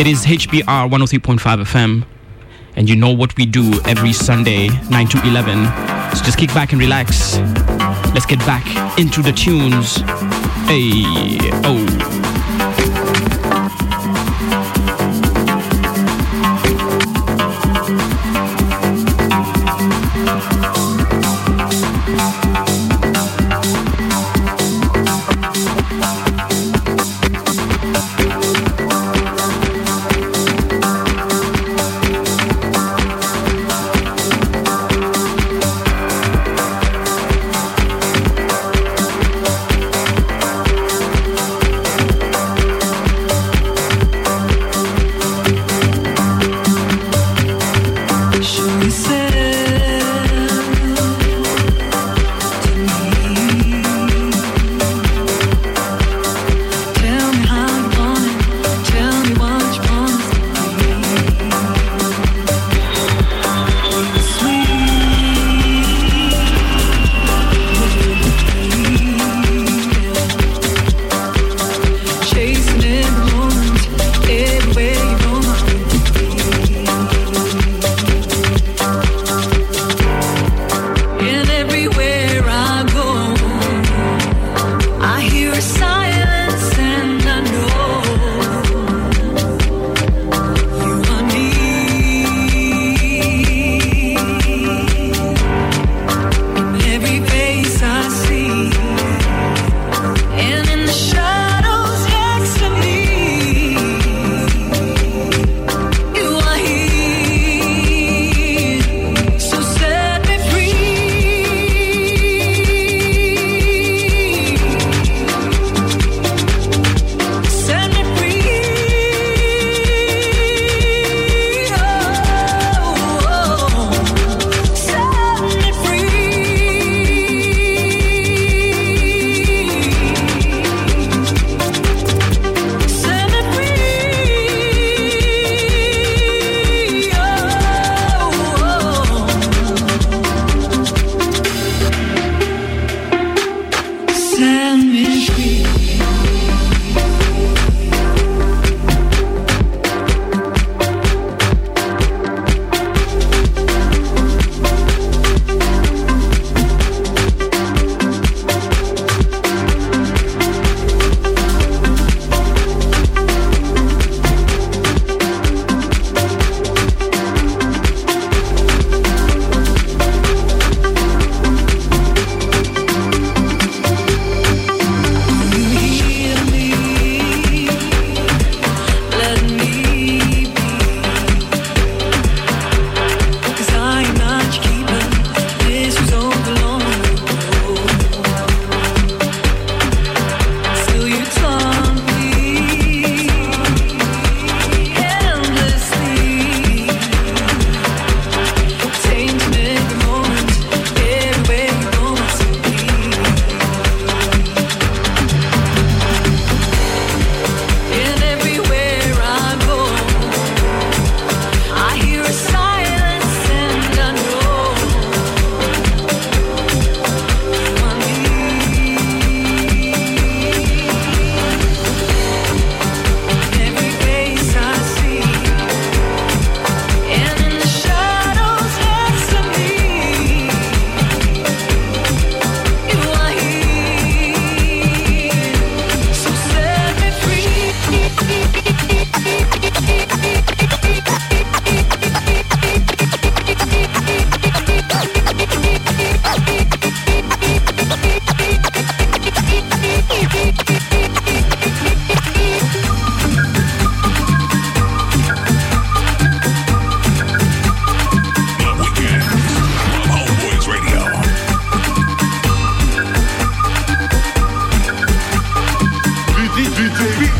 It 0.00 0.06
is 0.06 0.24
HBR 0.24 0.88
103.5 0.88 1.38
FM, 1.62 2.06
and 2.74 2.88
you 2.88 2.96
know 2.96 3.12
what 3.12 3.36
we 3.36 3.44
do 3.44 3.70
every 3.84 4.14
Sunday, 4.14 4.68
9 4.88 5.08
to 5.08 5.28
11. 5.28 5.66
So 6.16 6.24
just 6.24 6.38
kick 6.38 6.48
back 6.54 6.72
and 6.72 6.80
relax. 6.80 7.36
Let's 8.14 8.24
get 8.24 8.38
back 8.46 8.98
into 8.98 9.20
the 9.20 9.32
tunes. 9.32 9.96
Hey, 10.66 11.36
oh. 11.66 12.33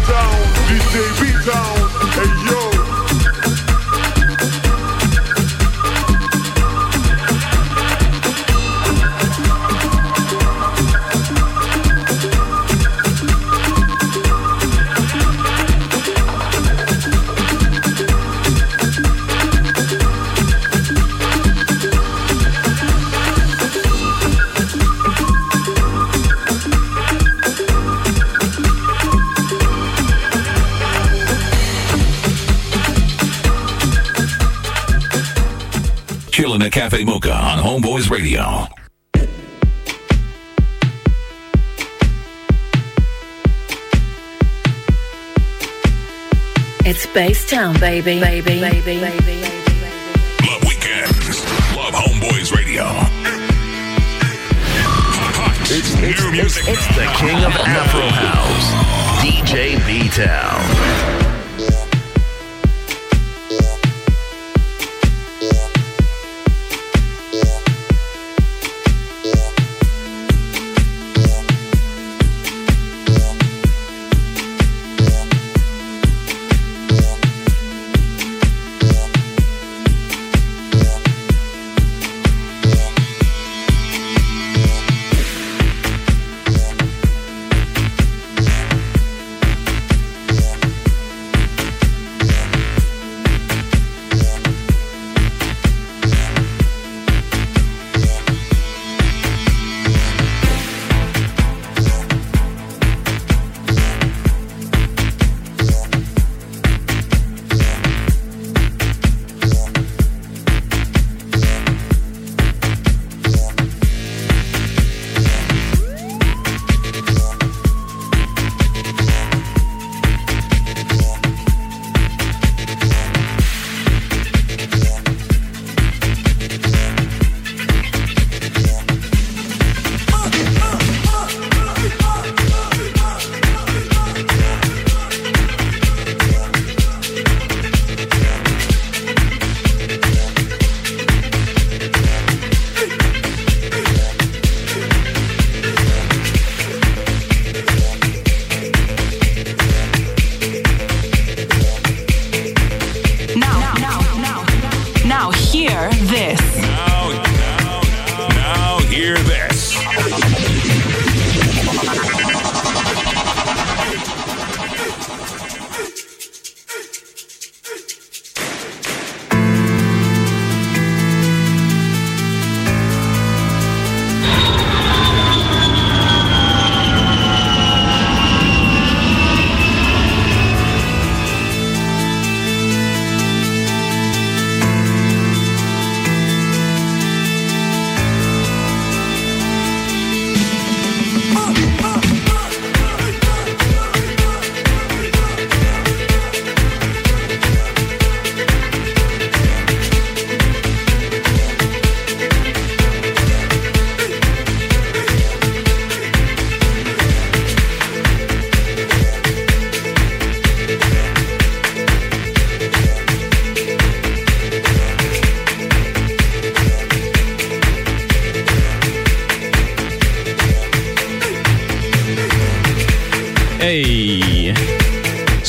down, 0.07 0.43
DJ 0.69 1.24
on 38.07 38.13
Radio. 38.13 38.67
It's 46.87 47.07
Bass 47.09 47.49
Town, 47.49 47.79
baby, 47.81 48.21
baby, 48.21 48.61
baby, 48.61 48.83
baby, 48.83 49.01
baby. 49.01 49.43
Love 50.47 50.63
weekends. 50.65 51.45
Love 51.77 51.95
Homeboyz 51.95 52.55
Radio. 52.55 52.85
It's, 55.67 55.95
New 55.97 56.31
music. 56.31 56.65
it's 56.69 56.87
the 56.89 57.07
king 57.17 57.43
of 57.45 57.53
Afro 57.53 58.07
House, 58.09 59.23
DJ 59.23 59.85
B 59.87 60.09
Town. 60.11 61.34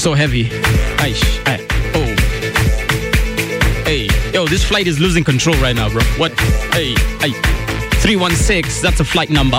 So 0.06 0.14
heavy. 0.14 0.44
Aish, 1.02 1.24
ay, 1.48 1.66
oh. 1.96 2.06
Hey, 3.86 4.08
yo, 4.32 4.46
this 4.46 4.64
flight 4.64 4.86
is 4.86 5.00
losing 5.00 5.24
control 5.24 5.56
right 5.56 5.76
now, 5.76 5.90
bro. 5.90 6.04
What? 6.20 6.32
Hey, 6.72 6.94
hey. 7.22 7.32
316, 8.04 8.84
that's 8.84 9.00
a 9.00 9.04
flight 9.04 9.32
number. 9.32 9.58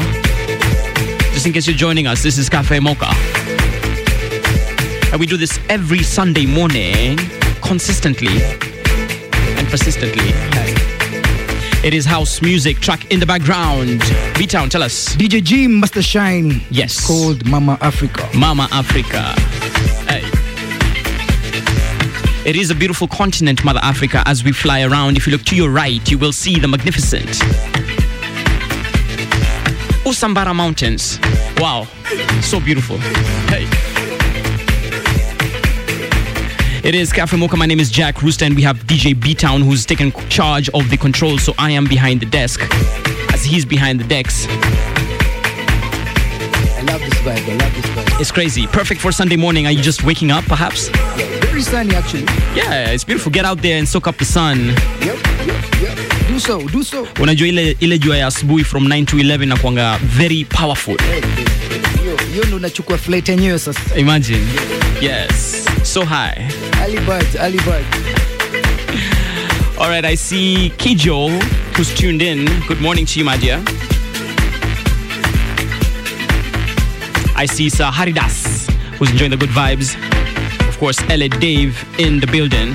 Just 1.34 1.46
in 1.46 1.52
case 1.52 1.66
you're 1.66 1.74
joining 1.74 2.06
us, 2.06 2.22
this 2.22 2.38
is 2.38 2.48
Cafe 2.48 2.78
Mocha. 2.78 3.08
And 5.10 5.18
we 5.18 5.26
do 5.26 5.36
this 5.36 5.58
every 5.68 6.04
Sunday 6.04 6.46
morning, 6.46 7.18
consistently 7.60 8.40
and 9.58 9.66
persistently. 9.66 10.30
It 11.82 11.92
is 11.92 12.04
house 12.04 12.40
music, 12.40 12.78
track 12.78 13.10
in 13.10 13.18
the 13.18 13.26
background. 13.26 14.00
B 14.38 14.46
Town, 14.46 14.68
tell 14.70 14.84
us. 14.84 15.16
DJ 15.16 15.42
G 15.42 15.66
Master 15.66 16.02
Shine. 16.02 16.62
Yes. 16.70 17.04
Called 17.04 17.44
Mama 17.46 17.78
Africa. 17.80 18.28
Mama 18.32 18.68
Africa. 18.70 19.34
It 22.46 22.54
is 22.54 22.70
a 22.70 22.76
beautiful 22.76 23.08
continent, 23.08 23.64
Mother 23.64 23.80
Africa, 23.82 24.22
as 24.24 24.44
we 24.44 24.52
fly 24.52 24.82
around. 24.82 25.16
If 25.16 25.26
you 25.26 25.32
look 25.32 25.42
to 25.46 25.56
your 25.56 25.68
right, 25.68 26.08
you 26.08 26.16
will 26.16 26.32
see 26.32 26.60
the 26.60 26.68
magnificent 26.68 27.26
Usambara 30.06 30.54
Mountains. 30.54 31.18
Wow, 31.56 31.88
so 32.42 32.60
beautiful. 32.60 32.98
Hey. 33.48 33.66
It 36.84 36.94
is 36.94 37.12
Cafe 37.12 37.36
Mocha. 37.36 37.56
My 37.56 37.66
name 37.66 37.80
is 37.80 37.90
Jack 37.90 38.22
Rooster, 38.22 38.44
and 38.44 38.54
we 38.54 38.62
have 38.62 38.76
DJ 38.86 39.20
B 39.20 39.34
Town 39.34 39.62
who's 39.62 39.84
taken 39.84 40.12
charge 40.28 40.68
of 40.68 40.88
the 40.88 40.96
controls. 40.96 41.42
So 41.42 41.52
I 41.58 41.72
am 41.72 41.88
behind 41.88 42.20
the 42.20 42.26
desk, 42.26 42.60
as 43.34 43.44
he's 43.44 43.64
behind 43.64 43.98
the 43.98 44.06
decks. 44.06 44.46
I 44.48 44.52
love 46.82 47.00
this 47.00 47.14
vibe. 47.24 47.42
I 47.42 47.56
love 47.56 47.74
this 47.74 47.86
vibe. 47.86 48.20
It's 48.20 48.30
crazy. 48.30 48.68
Perfect 48.68 49.00
for 49.00 49.10
Sunday 49.10 49.34
morning. 49.34 49.66
Are 49.66 49.72
you 49.72 49.82
just 49.82 50.04
waking 50.04 50.30
up, 50.30 50.44
perhaps? 50.44 50.90
Very 51.56 51.64
sunny, 51.64 51.94
actually. 51.94 52.24
Yeah, 52.54 52.90
it's 52.92 53.02
beautiful. 53.02 53.32
Get 53.32 53.46
out 53.46 53.62
there 53.62 53.78
and 53.78 53.88
soak 53.88 54.06
up 54.06 54.18
the 54.18 54.26
sun. 54.26 54.58
Yep, 55.00 55.16
yep, 55.46 55.64
yep. 55.80 56.28
Do 56.28 56.38
so, 56.38 56.60
do 56.68 56.82
so. 56.82 57.06
Unajua 57.20 57.48
ile, 57.48 57.76
ile 57.80 57.98
jua 57.98 58.16
ya 58.16 58.26
asubuhi 58.26 58.64
from 58.64 58.88
9 58.88 59.04
to 59.06 59.16
11 59.16 59.46
na 59.46 59.56
kuanga 59.56 59.98
very 60.02 60.44
powerful. 60.44 60.96
Hiyo 62.32 62.44
ndo 62.44 62.56
unachukua 62.56 62.98
flight 62.98 63.28
yenyewe 63.28 63.58
sasa. 63.58 63.80
Imagine. 63.96 64.40
Yes. 65.00 65.64
So 65.82 66.04
high. 66.04 66.46
Ali 66.82 66.98
bird, 67.00 67.36
Ali 67.40 67.58
bird. 67.58 67.84
All 69.78 69.88
right, 69.88 70.04
I 70.04 70.16
see 70.16 70.72
Kijo 70.76 71.30
who's 71.76 71.94
tuned 71.94 72.22
in. 72.22 72.48
Good 72.68 72.80
morning 72.80 73.06
to 73.06 73.18
you, 73.20 73.24
my 73.24 73.38
dear. 73.38 73.62
I 77.34 77.46
see 77.46 77.70
Sir 77.70 77.90
Haridas 77.90 78.66
who's 78.98 79.10
enjoying 79.10 79.30
the 79.30 79.36
good 79.38 79.50
vibes 79.54 79.96
of 80.76 80.80
course, 80.80 81.00
Ella 81.08 81.26
Dave 81.30 81.82
in 81.98 82.20
the 82.20 82.26
building. 82.26 82.74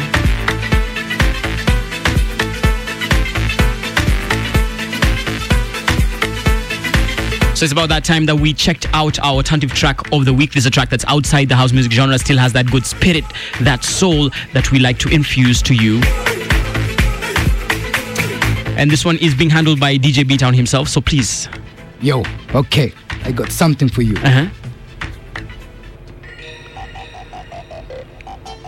So 7.55 7.63
it's 7.63 7.71
about 7.71 7.89
that 7.89 8.03
time 8.03 8.25
that 8.25 8.35
we 8.35 8.53
checked 8.53 8.87
out 8.93 9.19
our 9.19 9.33
alternative 9.33 9.71
track 9.71 10.11
of 10.11 10.25
the 10.25 10.33
week. 10.33 10.53
This 10.53 10.63
is 10.63 10.65
a 10.65 10.71
track 10.71 10.89
that's 10.89 11.05
outside 11.07 11.47
the 11.47 11.55
house 11.55 11.73
music 11.73 11.91
genre, 11.91 12.17
still 12.17 12.39
has 12.39 12.53
that 12.53 12.71
good 12.71 12.87
spirit, 12.87 13.23
that 13.59 13.83
soul 13.83 14.31
that 14.53 14.71
we 14.71 14.79
like 14.79 14.97
to 14.97 15.09
infuse 15.09 15.61
to 15.61 15.75
you. 15.75 16.01
And 18.79 18.89
this 18.89 19.05
one 19.05 19.17
is 19.17 19.35
being 19.35 19.51
handled 19.51 19.79
by 19.79 19.99
DJ 19.99 20.27
B 20.27 20.37
Town 20.37 20.55
himself, 20.55 20.87
so 20.87 21.01
please. 21.01 21.47
Yo, 22.01 22.23
okay, 22.55 22.93
I 23.25 23.31
got 23.31 23.51
something 23.51 23.89
for 23.89 24.01
you. 24.01 24.17
Uh-huh. 24.17 24.47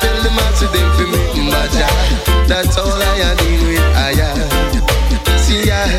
tell 0.00 0.22
the 0.22 0.30
master 0.30 0.68
them 0.68 0.88
for 0.96 1.06
making. 1.10 1.46
That's 2.48 2.78
all 2.78 2.86
I 2.86 3.14
am 3.26 3.36
doing, 3.36 3.66
with. 3.66 3.82
I 3.98 4.12
am. 4.22 5.38
See, 5.38 5.70
I, 5.70 5.90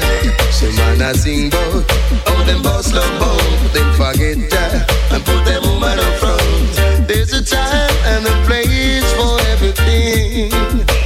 so 0.50 0.72
man, 0.80 1.02
I 1.02 1.12
sing 1.12 1.50
bout 1.50 1.84
all 2.28 2.44
them 2.46 2.62
boss 2.62 2.94
love 2.94 3.20
both. 3.20 3.74
Them 3.74 3.94
forget 3.94 4.38
ya 4.38 4.66
and 5.12 5.24
put 5.26 5.44
them 5.46 5.62
woman 5.64 6.00
up 6.00 6.14
front. 6.20 7.08
There's 7.08 7.34
a 7.34 7.44
time 7.44 7.96
and 8.12 8.26
a 8.26 8.36
place 8.48 9.12
for 9.14 9.40
everything. 9.52 10.52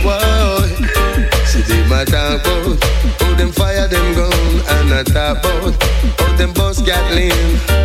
Whoa. 0.06 0.68
See, 1.46 1.62
they 1.62 1.84
my 1.90 2.06
talk 2.06 2.44
bout 2.44 2.78
all 3.24 3.36
them 3.36 3.52
fire, 3.52 3.88
them 3.88 4.14
gone, 4.14 4.62
and 4.70 4.94
I 4.94 5.04
talk 5.04 5.42
bout 5.42 5.74
all 6.22 6.38
them 6.38 6.54
boss 6.54 6.82
got 6.82 7.12
lean. 7.14 7.81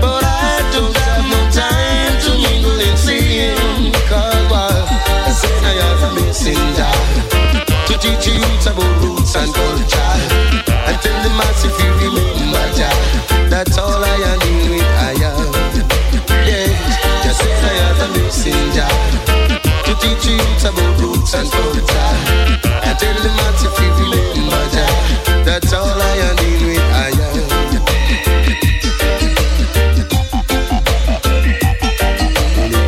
I 22.88 22.94
tell 22.94 23.14
them 23.14 23.34
not 23.36 23.58
to 23.58 23.68
feel 23.74 24.12
in 24.14 24.46
my 24.46 24.62
job. 24.70 25.44
That's 25.44 25.72
all 25.72 25.84
I 25.84 26.34
need 26.40 26.60
Me, 26.62 26.76
I 26.78 27.10
am. 27.10 27.46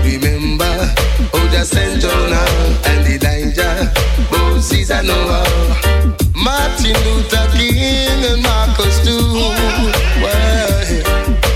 Remember, 0.04 0.74
oh, 1.34 1.48
just 1.50 1.72
send 1.72 2.00
Jonah 2.00 2.46
and 2.86 3.06
Elijah, 3.06 3.92
Moses 4.30 4.90
and 4.90 5.08
Noah, 5.08 5.44
Martin 6.34 6.96
Luther 7.04 7.46
King 7.56 8.24
and 8.24 8.42
Marcus 8.42 8.98
Do 9.04 9.18
Well, 10.22 10.68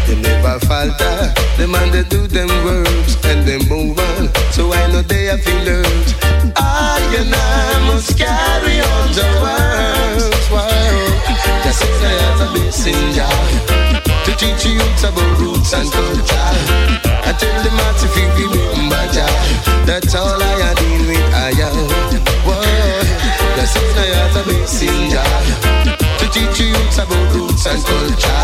they 0.07 0.16
never 0.20 0.59
falter, 0.66 1.32
them 1.57 1.74
and 1.76 1.93
they 1.93 2.03
do 2.09 2.26
them 2.26 2.49
words 2.64 3.16
and 3.24 3.47
they 3.47 3.59
move 3.68 3.99
on. 3.99 4.30
So 4.51 4.72
I 4.72 4.90
know 4.90 5.03
they 5.03 5.30
are 5.30 5.38
feeling. 5.38 5.82
estás 27.75 27.85
dolce 27.85 28.41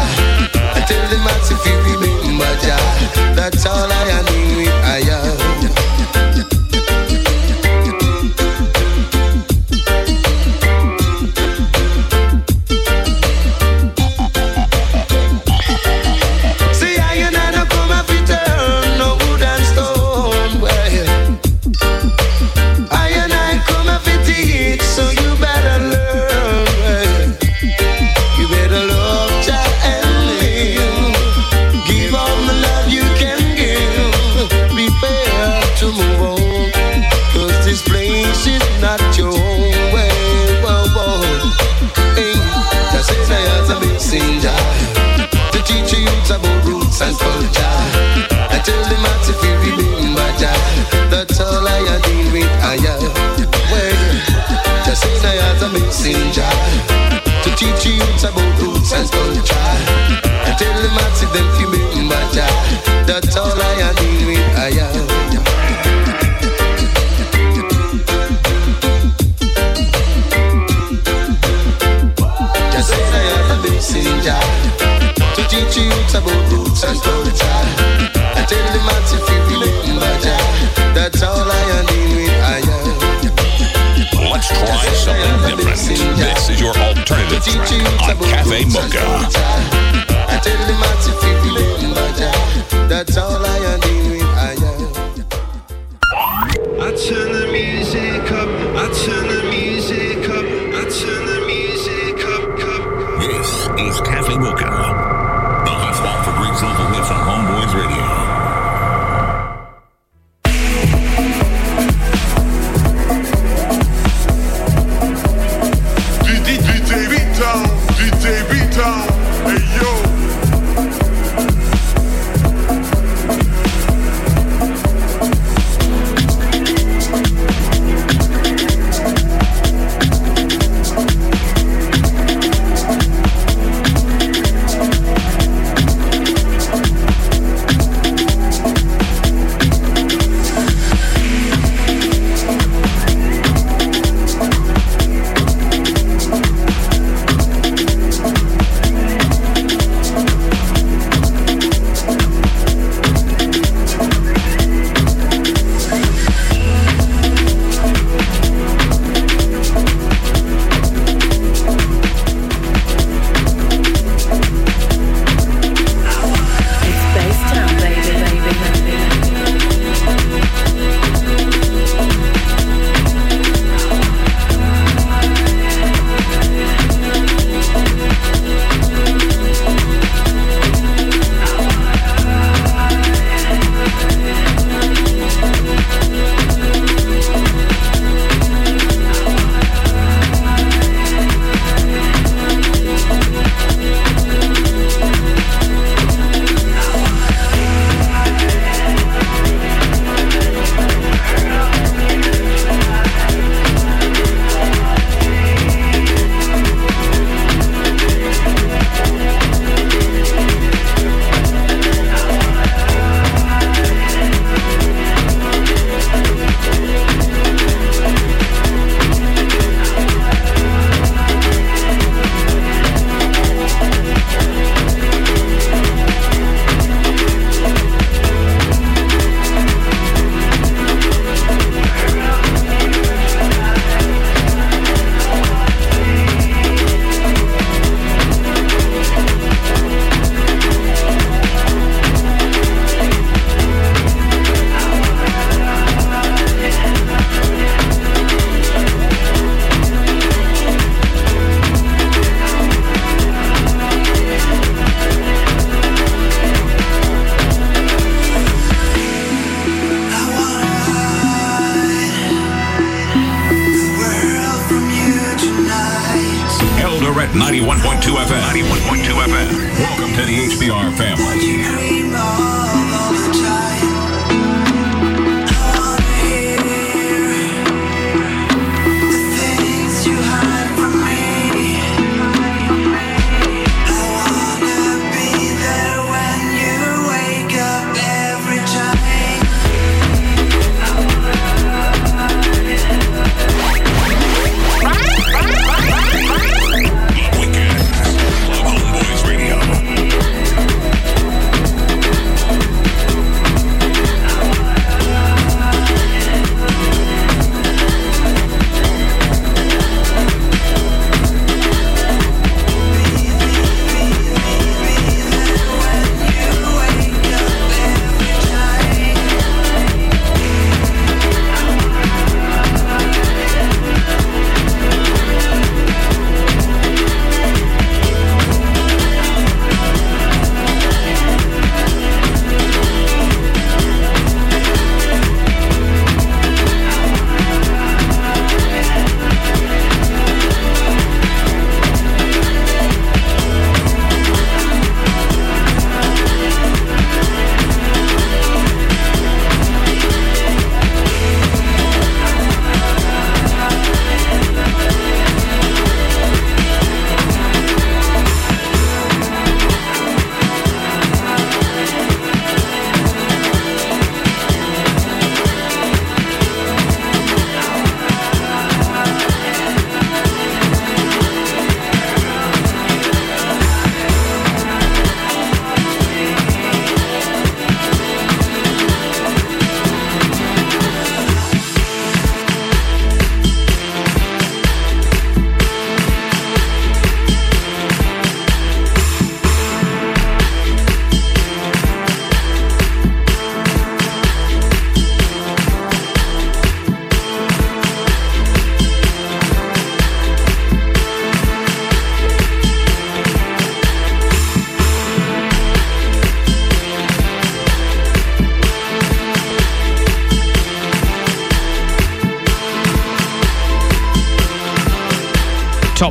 Mocha. 88.67 89.78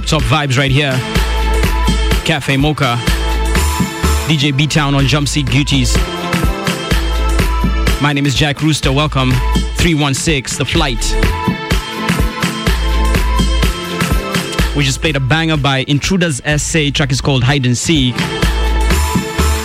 Top, 0.07 0.21
vibes 0.21 0.57
right 0.57 0.71
here. 0.71 0.93
Cafe 2.23 2.55
Mocha. 2.55 2.95
DJ 4.29 4.55
B 4.55 4.65
Town 4.65 4.95
on 4.95 5.05
Jump 5.05 5.27
Seat 5.27 5.47
Duties. 5.47 5.97
My 8.01 8.13
name 8.13 8.25
is 8.25 8.33
Jack 8.33 8.61
Rooster. 8.61 8.93
Welcome. 8.93 9.31
316, 9.75 10.59
The 10.59 10.63
Flight. 10.63 11.03
We 14.77 14.85
just 14.85 15.01
played 15.01 15.17
a 15.17 15.19
banger 15.19 15.57
by 15.57 15.79
Intruders 15.89 16.41
SA. 16.55 16.89
Track 16.93 17.11
is 17.11 17.19
called 17.19 17.43
Hide 17.43 17.65
and 17.65 17.77
Seek. 17.77 18.15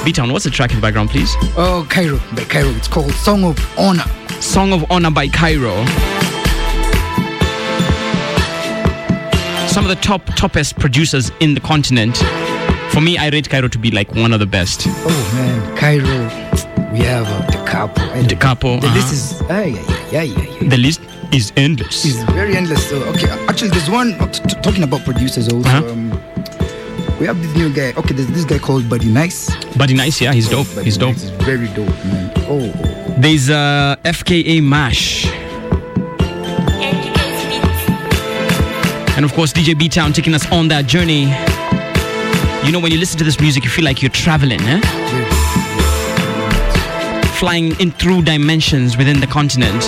B 0.05 0.11
Town, 0.13 0.33
what's 0.33 0.45
the 0.45 0.51
track 0.51 0.71
in 0.71 0.77
the 0.77 0.83
background, 0.83 1.11
please? 1.11 1.33
Oh, 1.57 1.87
Cairo, 1.89 2.19
by 2.35 2.43
Cairo. 2.47 2.71
It's 2.71 2.89
called 2.89 3.13
Song 3.13 3.45
of 3.45 3.79
Honor. 3.79 4.07
Song 4.41 4.73
of 4.73 4.91
Honor 4.91 5.13
by 5.13 5.29
Cairo. 5.29 5.85
Some 9.73 9.85
of 9.85 9.89
the 9.89 10.03
top 10.03 10.27
toppest 10.37 10.79
producers 10.79 11.31
in 11.41 11.55
the 11.55 11.61
continent. 11.61 12.19
For 12.91 13.01
me, 13.01 13.17
I 13.17 13.31
rate 13.31 13.49
Cairo 13.49 13.69
to 13.69 13.79
be 13.79 13.91
like 13.91 14.15
one 14.15 14.35
of 14.35 14.39
the 14.39 14.45
best. 14.45 14.83
Oh 14.87 15.33
man, 15.35 15.77
Cairo. 15.79 16.93
We 16.93 16.99
have 16.99 17.27
uh, 17.27 17.47
the 17.51 17.65
capo. 17.67 18.23
The 18.23 18.37
capo, 18.37 18.81
The 18.81 18.87
uh-huh. 18.89 18.95
list 18.95 19.13
is 19.15 19.43
ah, 19.49 19.63
yeah, 19.63 20.11
yeah, 20.11 20.23
yeah, 20.25 20.61
yeah. 20.61 20.69
The 20.69 20.77
list 20.77 21.01
is 21.33 21.55
endless. 21.57 22.05
It's 22.05 22.23
very 22.35 22.55
endless. 22.55 22.87
So 22.87 22.97
okay, 23.15 23.31
actually, 23.49 23.71
there's 23.71 23.89
one 23.89 24.13
uh, 24.21 24.27
t- 24.31 24.43
t- 24.47 24.61
talking 24.61 24.83
about 24.83 25.05
producers 25.05 25.49
also. 25.49 25.67
Uh-huh. 25.67 25.91
Um, 25.91 26.11
we 27.19 27.25
have 27.25 27.41
this 27.41 27.57
new 27.57 27.73
guy. 27.73 27.95
Okay, 27.99 28.13
there's 28.13 28.29
this 28.29 28.45
guy 28.45 28.59
called 28.59 28.91
Buddy 28.91 29.09
Nice. 29.09 29.49
Buddy 29.77 29.95
Nice, 29.95 30.21
yeah, 30.21 30.35
he's 30.35 30.51
dope. 30.51 30.69
Buddy 30.75 30.85
He's 30.85 30.99
dope. 30.99 31.17
Nice 31.17 31.31
very 31.49 31.69
dope, 31.69 31.89
man. 32.05 32.31
Oh, 32.47 32.71
oh. 32.77 33.15
There's 33.17 33.49
uh, 33.49 33.97
FKA 34.05 34.63
Mash. 34.63 35.32
And 39.23 39.31
of 39.31 39.37
course, 39.37 39.53
DJ 39.53 39.79
B 39.79 39.89
Town 39.89 40.13
taking 40.13 40.35
us 40.35 40.51
on 40.51 40.67
that 40.67 40.87
journey. 40.89 41.27
You 42.67 42.73
know, 42.73 42.81
when 42.81 42.91
you 42.91 42.99
listen 42.99 43.19
to 43.19 43.25
this 43.25 43.39
music, 43.39 43.63
you 43.63 43.71
feel 43.71 43.85
like 43.85 44.03
you're 44.03 44.11
traveling, 44.11 44.61
eh? 44.63 44.81
Flying 47.39 47.79
in 47.79 47.93
through 47.93 48.23
dimensions 48.23 48.97
within 48.97 49.21
the 49.21 49.29
continent. 49.29 49.85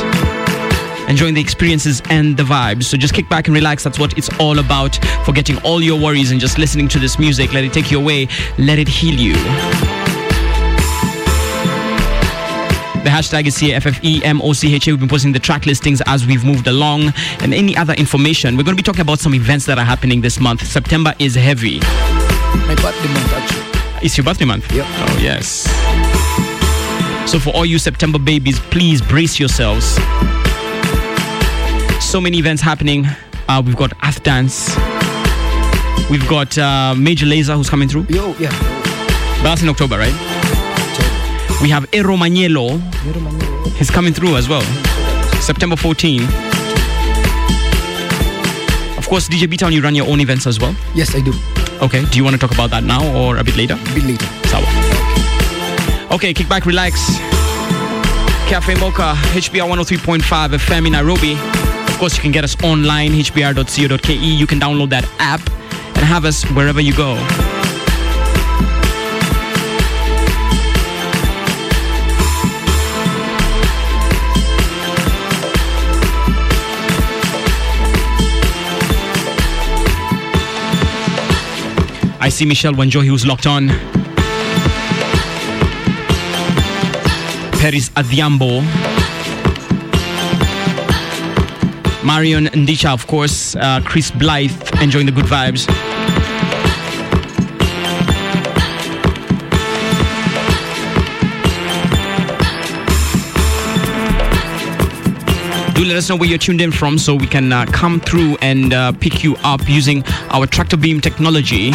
Enjoying 1.08 1.34
the 1.34 1.40
experiences 1.40 2.00
and 2.10 2.36
the 2.36 2.44
vibes. 2.44 2.84
So 2.84 2.96
just 2.96 3.12
kick 3.12 3.28
back 3.28 3.48
and 3.48 3.56
relax. 3.56 3.82
That's 3.82 3.98
what 3.98 4.16
it's 4.16 4.30
all 4.38 4.60
about. 4.60 5.04
Forgetting 5.24 5.58
all 5.64 5.82
your 5.82 6.00
worries 6.00 6.30
and 6.30 6.40
just 6.40 6.56
listening 6.56 6.86
to 6.90 7.00
this 7.00 7.18
music. 7.18 7.52
Let 7.52 7.64
it 7.64 7.72
take 7.72 7.90
you 7.90 7.98
away. 7.98 8.28
Let 8.56 8.78
it 8.78 8.86
heal 8.86 9.18
you. 9.18 9.93
The 13.04 13.10
hashtag 13.10 13.46
is 13.46 13.58
here, 13.58 13.78
FFEMOCHA. 13.80 14.86
We've 14.86 14.98
been 14.98 15.10
posting 15.10 15.32
the 15.32 15.38
track 15.38 15.66
listings 15.66 16.00
as 16.06 16.26
we've 16.26 16.42
moved 16.42 16.66
along 16.66 17.12
and 17.40 17.52
any 17.52 17.76
other 17.76 17.92
information. 17.92 18.56
We're 18.56 18.62
going 18.62 18.78
to 18.78 18.82
be 18.82 18.82
talking 18.82 19.02
about 19.02 19.18
some 19.18 19.34
events 19.34 19.66
that 19.66 19.78
are 19.78 19.84
happening 19.84 20.22
this 20.22 20.40
month. 20.40 20.66
September 20.66 21.12
is 21.18 21.34
heavy. 21.34 21.80
My 21.80 22.74
birthday 22.80 23.12
month 23.12 23.32
actually. 23.34 24.06
It's 24.06 24.16
your 24.16 24.24
birthday 24.24 24.46
month? 24.46 24.72
Yep. 24.72 24.86
Oh, 24.88 25.18
yes. 25.20 25.64
So, 27.30 27.38
for 27.38 27.50
all 27.50 27.66
you 27.66 27.78
September 27.78 28.18
babies, 28.18 28.58
please 28.58 29.02
brace 29.02 29.38
yourselves. 29.38 29.84
So 32.02 32.22
many 32.22 32.38
events 32.38 32.62
happening. 32.62 33.04
Uh, 33.48 33.62
we've 33.64 33.76
got 33.76 33.92
Earth 34.02 34.22
Dance. 34.22 34.74
We've 36.08 36.26
got 36.26 36.56
uh, 36.56 36.94
Major 36.96 37.26
Lazer 37.26 37.54
who's 37.54 37.68
coming 37.68 37.86
through. 37.90 38.06
Yo, 38.08 38.34
yeah. 38.38 38.48
But 39.42 39.50
that's 39.50 39.62
in 39.62 39.68
October, 39.68 39.98
right? 39.98 40.43
We 41.64 41.70
have 41.70 41.86
Ero 41.94 42.14
Manielo. 42.14 42.78
He's 43.78 43.90
coming 43.90 44.12
through 44.12 44.36
as 44.36 44.50
well. 44.50 44.60
September 45.40 45.76
14. 45.76 46.20
Of 48.98 49.08
course, 49.08 49.30
DJ 49.30 49.48
B 49.48 49.56
Town, 49.56 49.72
you 49.72 49.80
run 49.80 49.94
your 49.94 50.06
own 50.06 50.20
events 50.20 50.46
as 50.46 50.60
well. 50.60 50.76
Yes, 50.94 51.14
I 51.14 51.22
do. 51.22 51.32
Okay. 51.80 52.04
Do 52.10 52.18
you 52.18 52.22
want 52.22 52.34
to 52.34 52.38
talk 52.38 52.52
about 52.52 52.68
that 52.68 52.84
now 52.84 53.02
or 53.16 53.38
a 53.38 53.42
bit 53.42 53.56
later? 53.56 53.78
A 53.80 53.94
bit 53.94 54.04
later. 54.04 54.26
Sawa. 54.46 54.66
Okay, 56.10 56.34
kick 56.34 56.50
back, 56.50 56.66
relax. 56.66 57.16
Cafe 58.46 58.74
Mocha, 58.74 59.14
HBR 59.32 59.66
103.5 59.66 60.58
FM 60.58 60.86
in 60.88 60.92
Nairobi. 60.92 61.32
Of 61.32 61.98
course, 61.98 62.14
you 62.14 62.20
can 62.20 62.30
get 62.30 62.44
us 62.44 62.62
online, 62.62 63.12
hbr.co.ke. 63.12 64.10
You 64.10 64.46
can 64.46 64.60
download 64.60 64.90
that 64.90 65.08
app 65.18 65.40
and 65.96 66.04
have 66.04 66.26
us 66.26 66.44
wherever 66.50 66.82
you 66.82 66.94
go. 66.94 67.14
I 82.24 82.30
see 82.30 82.46
Michelle 82.46 82.72
Wanjohi 82.72 83.06
who's 83.06 83.26
locked 83.26 83.46
on. 83.46 83.68
Paris 87.60 87.90
Adhiambo. 87.90 88.62
Marion 92.02 92.46
Ndisha, 92.46 92.94
of 92.94 93.06
course. 93.06 93.54
Uh, 93.56 93.82
Chris 93.84 94.10
Blythe 94.10 94.80
enjoying 94.80 95.04
the 95.04 95.12
good 95.12 95.26
vibes. 95.26 95.68
Do 105.74 105.84
let 105.84 105.96
us 105.96 106.08
know 106.08 106.16
where 106.16 106.28
you're 106.28 106.38
tuned 106.38 106.60
in 106.60 106.70
from 106.70 106.98
so 106.98 107.14
we 107.16 107.26
can 107.26 107.52
uh, 107.52 107.66
come 107.66 107.98
through 108.00 108.36
and 108.40 108.72
uh, 108.72 108.92
pick 108.92 109.24
you 109.24 109.36
up 109.42 109.68
using 109.68 110.04
our 110.30 110.46
tractor 110.46 110.76
beam 110.76 111.00
technology. 111.00 111.72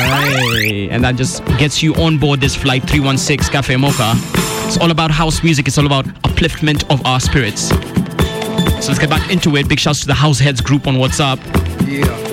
Right. 0.00 0.88
And 0.90 1.04
that 1.04 1.14
just 1.16 1.44
gets 1.58 1.82
you 1.82 1.94
on 1.94 2.18
board 2.18 2.40
this 2.40 2.56
flight 2.56 2.82
316 2.82 3.52
Cafe 3.52 3.76
Mocha. 3.76 4.14
It's 4.66 4.78
all 4.78 4.90
about 4.90 5.10
house 5.10 5.42
music, 5.42 5.68
it's 5.68 5.78
all 5.78 5.86
about 5.86 6.06
upliftment 6.24 6.84
of 6.92 7.04
our 7.06 7.20
spirits. 7.20 7.68
So 7.68 8.88
let's 8.88 8.98
get 8.98 9.10
back 9.10 9.30
into 9.30 9.56
it. 9.56 9.68
Big 9.68 9.78
shouts 9.78 10.00
to 10.00 10.06
the 10.06 10.14
House 10.14 10.38
Heads 10.38 10.60
group 10.60 10.86
on 10.86 10.94
WhatsApp. 10.94 11.38
Yeah. 11.86 12.27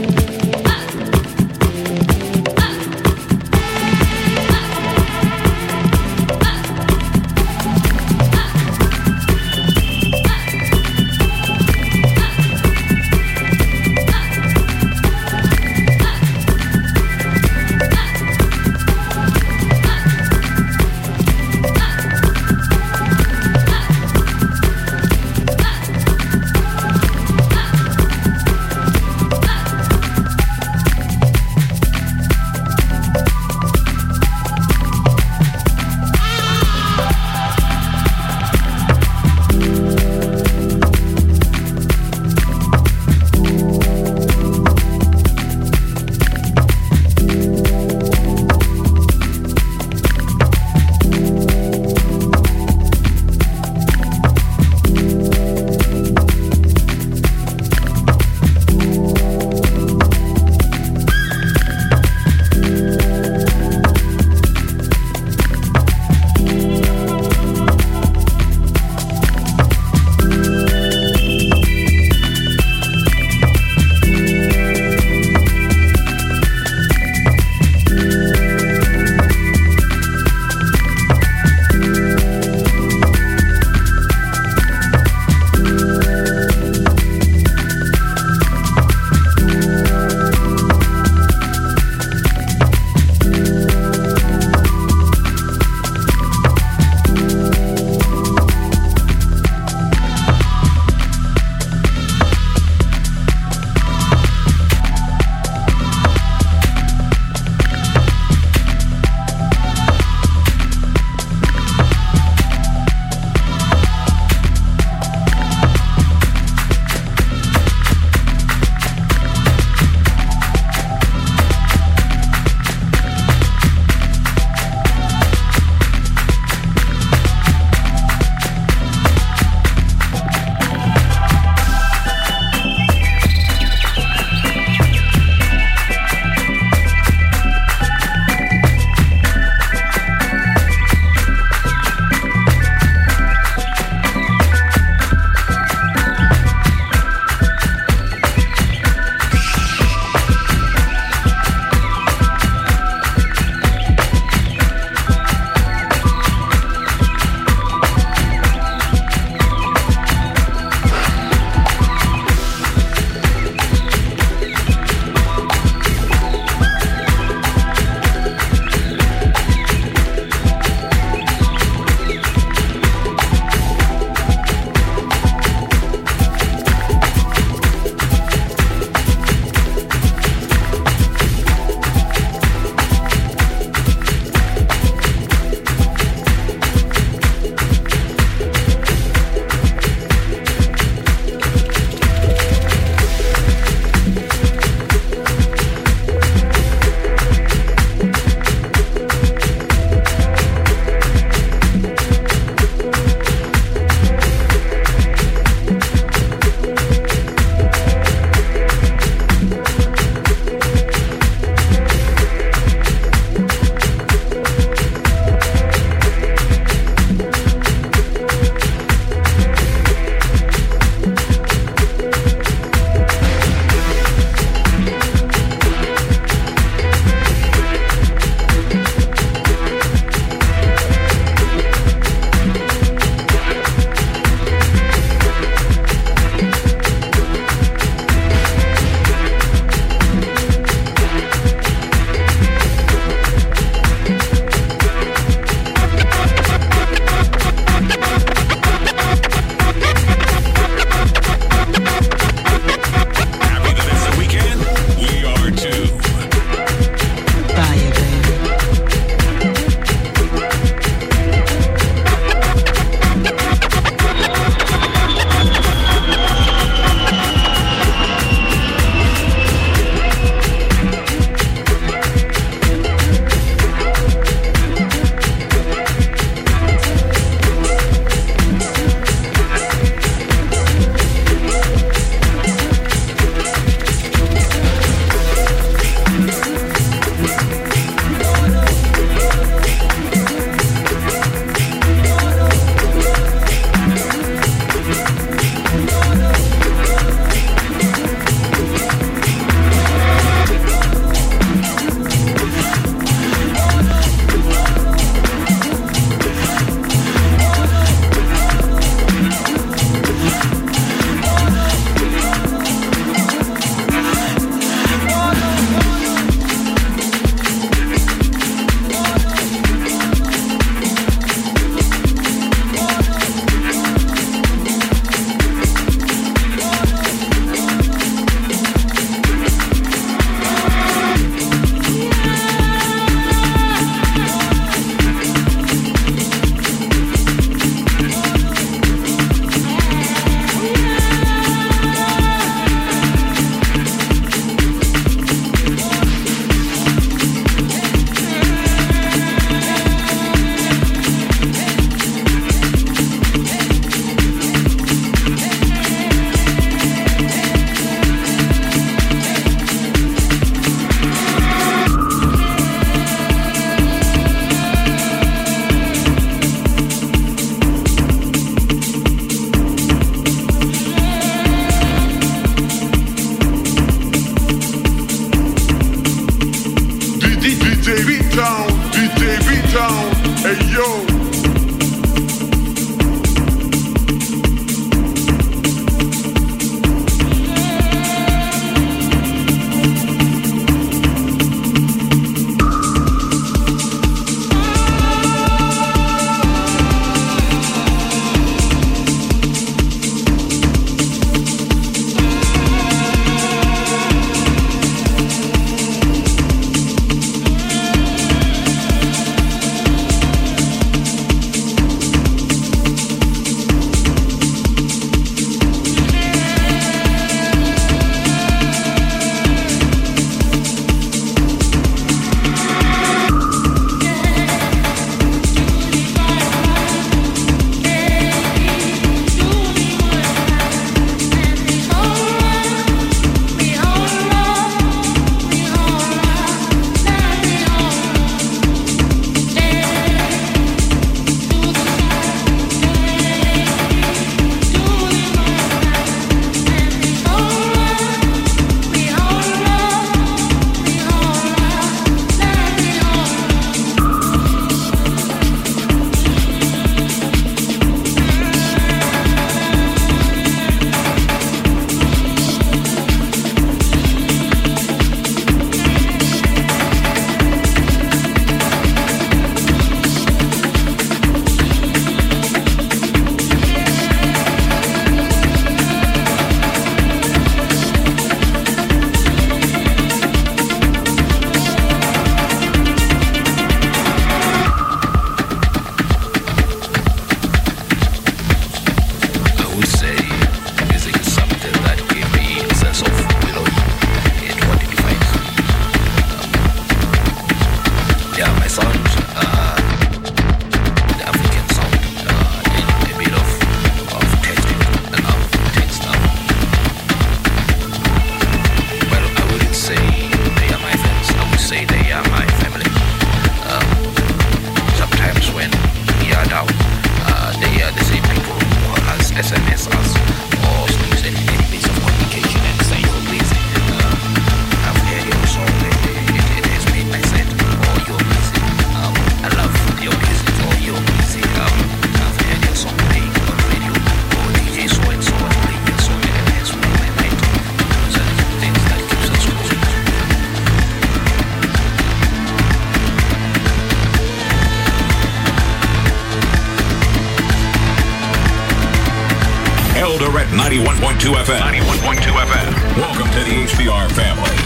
91.2 551.25 551.43
FM. 551.43 551.59
91.2 551.59 552.21
FM. 552.21 552.97
Welcome 552.97 553.27
to 553.31 553.39
the 553.39 553.65
HBR 553.65 554.11
family. 554.11 554.57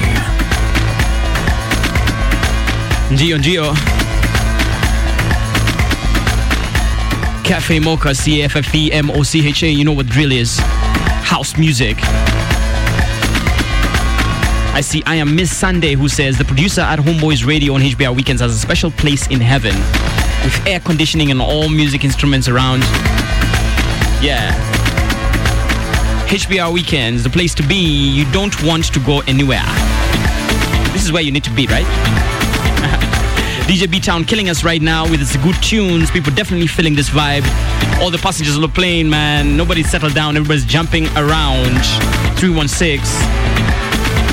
Ndio, 3.12 3.38
ndio. 3.38 3.74
Cafe 7.46 7.80
Mocha, 7.80 8.14
C 8.14 8.42
A 8.42 8.46
F 8.46 8.58
F 8.58 8.76
E 8.76 8.92
M 8.92 9.10
O 9.10 9.24
C 9.24 9.48
H 9.48 9.64
A. 9.64 9.70
You 9.70 9.86
know 9.86 9.94
what 9.94 10.08
drill 10.08 10.34
is? 10.34 10.60
House 11.24 11.58
music. 11.58 11.98
I 14.74 14.82
see 14.82 15.02
I 15.06 15.16
am 15.16 15.34
Miss 15.34 15.56
Sunday 15.56 15.94
who 15.94 16.10
says 16.10 16.38
the 16.38 16.44
producer 16.44 16.82
at 16.82 17.00
Homeboyz 17.00 17.46
Radio 17.48 17.76
on 17.76 17.82
HBR 17.82 18.14
Weekends 18.14 18.42
has 18.42 18.54
a 18.54 18.60
special 18.60 18.92
place 18.92 19.28
in 19.28 19.40
heaven 19.40 19.74
with 20.44 20.68
air 20.68 20.82
conditioning 20.82 21.32
and 21.32 21.42
all 21.42 21.70
music 21.70 22.04
instruments 22.04 22.50
around. 22.50 22.82
Yeah. 24.22 24.69
HBR 26.30 26.72
Weekends, 26.72 27.24
the 27.24 27.30
place 27.30 27.56
to 27.56 27.64
be. 27.64 27.76
You 27.76 28.24
don't 28.32 28.54
want 28.64 28.94
to 28.94 29.00
go 29.00 29.22
anywhere. 29.22 29.66
This 30.94 31.04
is 31.04 31.12
where 31.12 31.24
you 31.24 31.32
need 31.32 31.44
to 31.46 31.50
be, 31.50 31.66
right? 31.66 31.86
DJ 33.66 33.90
B 33.90 34.00
Town 34.00 34.24
killing 34.24 34.48
us 34.48 34.64
right 34.64 34.80
now 34.80 35.10
with 35.10 35.24
its 35.24 35.36
good 35.38 35.56
tunes. 35.64 36.12
People 36.12 36.32
definitely 36.36 36.68
feeling 36.68 36.94
this 36.94 37.10
vibe. 37.10 37.42
All 38.00 38.12
the 38.12 38.20
passengers 38.20 38.56
on 38.56 38.62
the 38.62 38.68
plane, 38.68 39.10
man. 39.10 39.58
Nobody's 39.58 39.90
settled 39.90 40.14
down. 40.14 40.38
Everybody's 40.38 40.66
jumping 40.66 41.08
around. 41.18 41.82
316. 42.38 43.00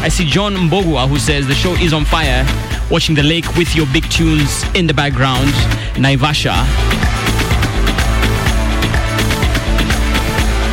I 0.02 0.10
see 0.10 0.27
John 0.27 0.55
Mbogwa 0.55 1.09
who 1.09 1.18
says 1.18 1.47
the 1.47 1.55
show 1.55 1.73
is 1.77 1.94
on 1.94 2.05
fire. 2.05 2.44
Watching 2.90 3.14
the 3.14 3.23
lake 3.23 3.56
with 3.56 3.74
your 3.74 3.86
big 3.94 4.06
tunes 4.10 4.64
in 4.74 4.86
the 4.86 4.93
background. 4.93 5.48
Naivasha. 5.97 7.16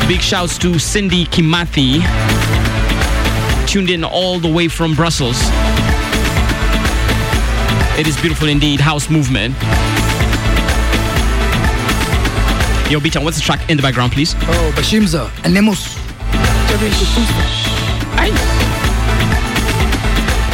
Big 0.08 0.20
shouts 0.22 0.58
to 0.58 0.78
Cindy 0.78 1.26
Kimathi. 1.26 2.02
Tuned 3.68 3.90
in 3.90 4.04
all 4.04 4.38
the 4.38 4.52
way 4.52 4.68
from 4.68 4.94
Brussels. 4.96 5.38
It 7.98 8.06
is 8.06 8.20
beautiful 8.20 8.50
indeed. 8.50 8.82
House 8.82 9.10
movement. 9.10 9.56
Yo, 12.92 13.00
B-Town, 13.00 13.24
what's 13.24 13.38
the 13.38 13.44
track 13.44 13.70
in 13.70 13.78
the 13.78 13.82
background, 13.82 14.12
please? 14.12 14.36
Oh, 14.42 14.74
Bashimza 14.76 15.32
and 15.46 15.54
Nemos. 15.54 15.96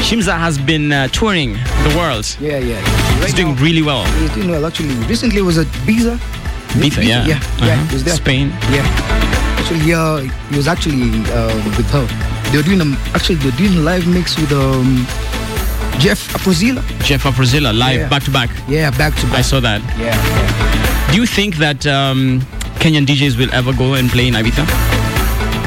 Shimza 0.04 0.38
has 0.38 0.58
been 0.58 0.92
uh, 0.92 1.08
touring 1.08 1.54
the 1.54 1.94
world. 1.98 2.38
Yeah, 2.40 2.60
yeah. 2.60 2.80
He's 3.26 3.34
doing 3.34 3.56
really 3.56 3.82
well. 3.82 4.06
He's 4.20 4.34
doing 4.36 4.50
well, 4.50 4.66
actually. 4.66 4.94
Recently 5.08 5.42
was 5.42 5.58
at 5.58 5.68
Biza. 5.86 6.18
Biza, 6.80 7.04
yeah. 7.04 7.26
Yeah, 7.26 7.28
yeah. 7.28 7.36
Uh-huh. 7.36 7.86
He 7.88 7.94
was 7.94 8.04
there. 8.04 8.16
Spain. 8.16 8.50
Yeah. 8.72 9.39
Actually, 9.70 9.88
yeah, 9.92 10.20
he 10.50 10.58
was 10.58 10.68
actually 10.68 11.22
uh, 11.30 11.54
with 11.78 11.86
her. 11.92 12.08
They 12.50 12.58
were 12.58 12.64
doing 12.64 12.82
a, 12.82 12.98
actually 13.14 13.36
they're 13.36 13.52
doing 13.52 13.78
a 13.78 13.82
live 13.82 14.08
mix 14.08 14.36
with 14.36 14.52
um, 14.52 15.06
Jeff 16.00 16.34
Afrozilla. 16.34 16.82
Jeff 17.04 17.22
Afrozilla 17.24 17.72
live 17.78 18.00
Yeah. 18.00 18.10
back 18.10 18.24
to 18.24 18.32
back. 18.32 18.50
Yeah, 18.68 18.90
back 18.90 19.14
to 19.18 19.28
back. 19.28 19.36
I 19.38 19.42
saw 19.44 19.60
that. 19.60 19.82
Yeah, 20.00 20.16
yeah. 20.16 21.12
Do 21.12 21.18
you 21.22 21.28
think 21.28 21.58
that 21.58 21.86
um, 21.86 22.42
Kenyan 22.82 23.06
DJs 23.06 23.38
will 23.38 23.54
ever 23.54 23.72
go 23.72 23.94
and 23.94 24.10
play 24.10 24.28
in 24.28 24.34
Ibiza? 24.34 24.66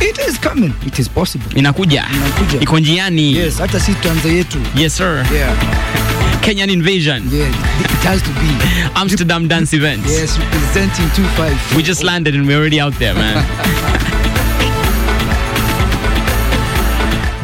It 0.02 0.18
is 0.18 0.36
coming. 0.36 0.74
It 0.84 0.98
is 0.98 1.06
possible. 1.08 1.46
Inakuja. 1.54 2.02
Inakuja. 2.10 2.60
Iko 2.60 2.78
njiani. 2.80 3.32
Yes, 3.36 3.58
hata 3.58 3.80
si 3.80 3.94
tuanze 3.94 4.28
yetu. 4.36 4.58
Yes, 4.74 4.94
sir. 4.96 5.24
Yeah. 5.32 5.54
Kenyan 6.43 6.73
invasion. 6.73 7.23
Yeah, 7.28 7.47
it 7.48 8.02
has 8.02 8.20
to 8.23 8.28
be. 8.35 8.51
Amsterdam 8.98 9.47
dance 9.47 9.73
event. 9.73 10.02
Yes, 10.06 10.36
representing 10.39 11.09
254. 11.14 11.77
We 11.77 11.82
just 11.85 12.02
landed 12.02 12.35
and 12.35 12.47
we're 12.47 12.59
already 12.59 12.81
out 12.81 12.94
there, 12.98 13.14
man. 13.14 13.39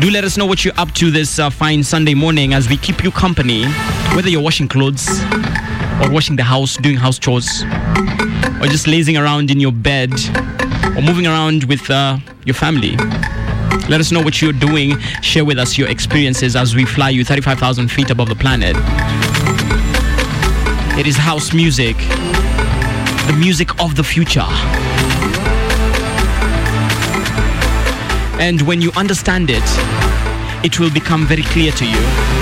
Do 0.00 0.10
let 0.10 0.24
us 0.24 0.36
know 0.36 0.46
what 0.46 0.64
you're 0.64 0.78
up 0.78 0.92
to 0.94 1.10
this 1.10 1.38
uh, 1.38 1.50
fine 1.50 1.82
Sunday 1.82 2.14
morning 2.14 2.54
as 2.54 2.68
we 2.68 2.76
keep 2.76 3.02
you 3.02 3.10
company, 3.10 3.64
whether 4.14 4.28
you're 4.28 4.42
washing 4.42 4.68
clothes, 4.68 5.08
or 6.02 6.10
washing 6.10 6.36
the 6.36 6.44
house, 6.44 6.76
doing 6.76 6.96
house 6.96 7.18
chores, 7.18 7.62
or 8.60 8.66
just 8.66 8.86
lazing 8.86 9.16
around 9.16 9.50
in 9.50 9.58
your 9.58 9.72
bed, 9.72 10.12
or 10.96 11.02
moving 11.02 11.26
around 11.26 11.64
with 11.64 11.90
uh, 11.90 12.18
your 12.44 12.54
family. 12.54 12.96
Let 13.88 14.00
us 14.00 14.12
know 14.12 14.20
what 14.20 14.42
you're 14.42 14.52
doing. 14.52 15.00
Share 15.22 15.46
with 15.46 15.58
us 15.58 15.78
your 15.78 15.88
experiences 15.88 16.56
as 16.56 16.74
we 16.74 16.84
fly 16.84 17.08
you 17.08 17.24
35,000 17.24 17.88
feet 17.88 18.10
above 18.10 18.28
the 18.28 18.34
planet. 18.34 18.76
It 20.98 21.06
is 21.06 21.16
house 21.16 21.54
music, 21.54 21.96
the 21.96 23.36
music 23.38 23.80
of 23.80 23.96
the 23.96 24.04
future. 24.04 24.44
And 28.38 28.60
when 28.62 28.82
you 28.82 28.92
understand 28.94 29.48
it, 29.48 29.64
it 30.62 30.78
will 30.78 30.90
become 30.90 31.26
very 31.26 31.42
clear 31.44 31.72
to 31.72 31.86
you. 31.86 32.37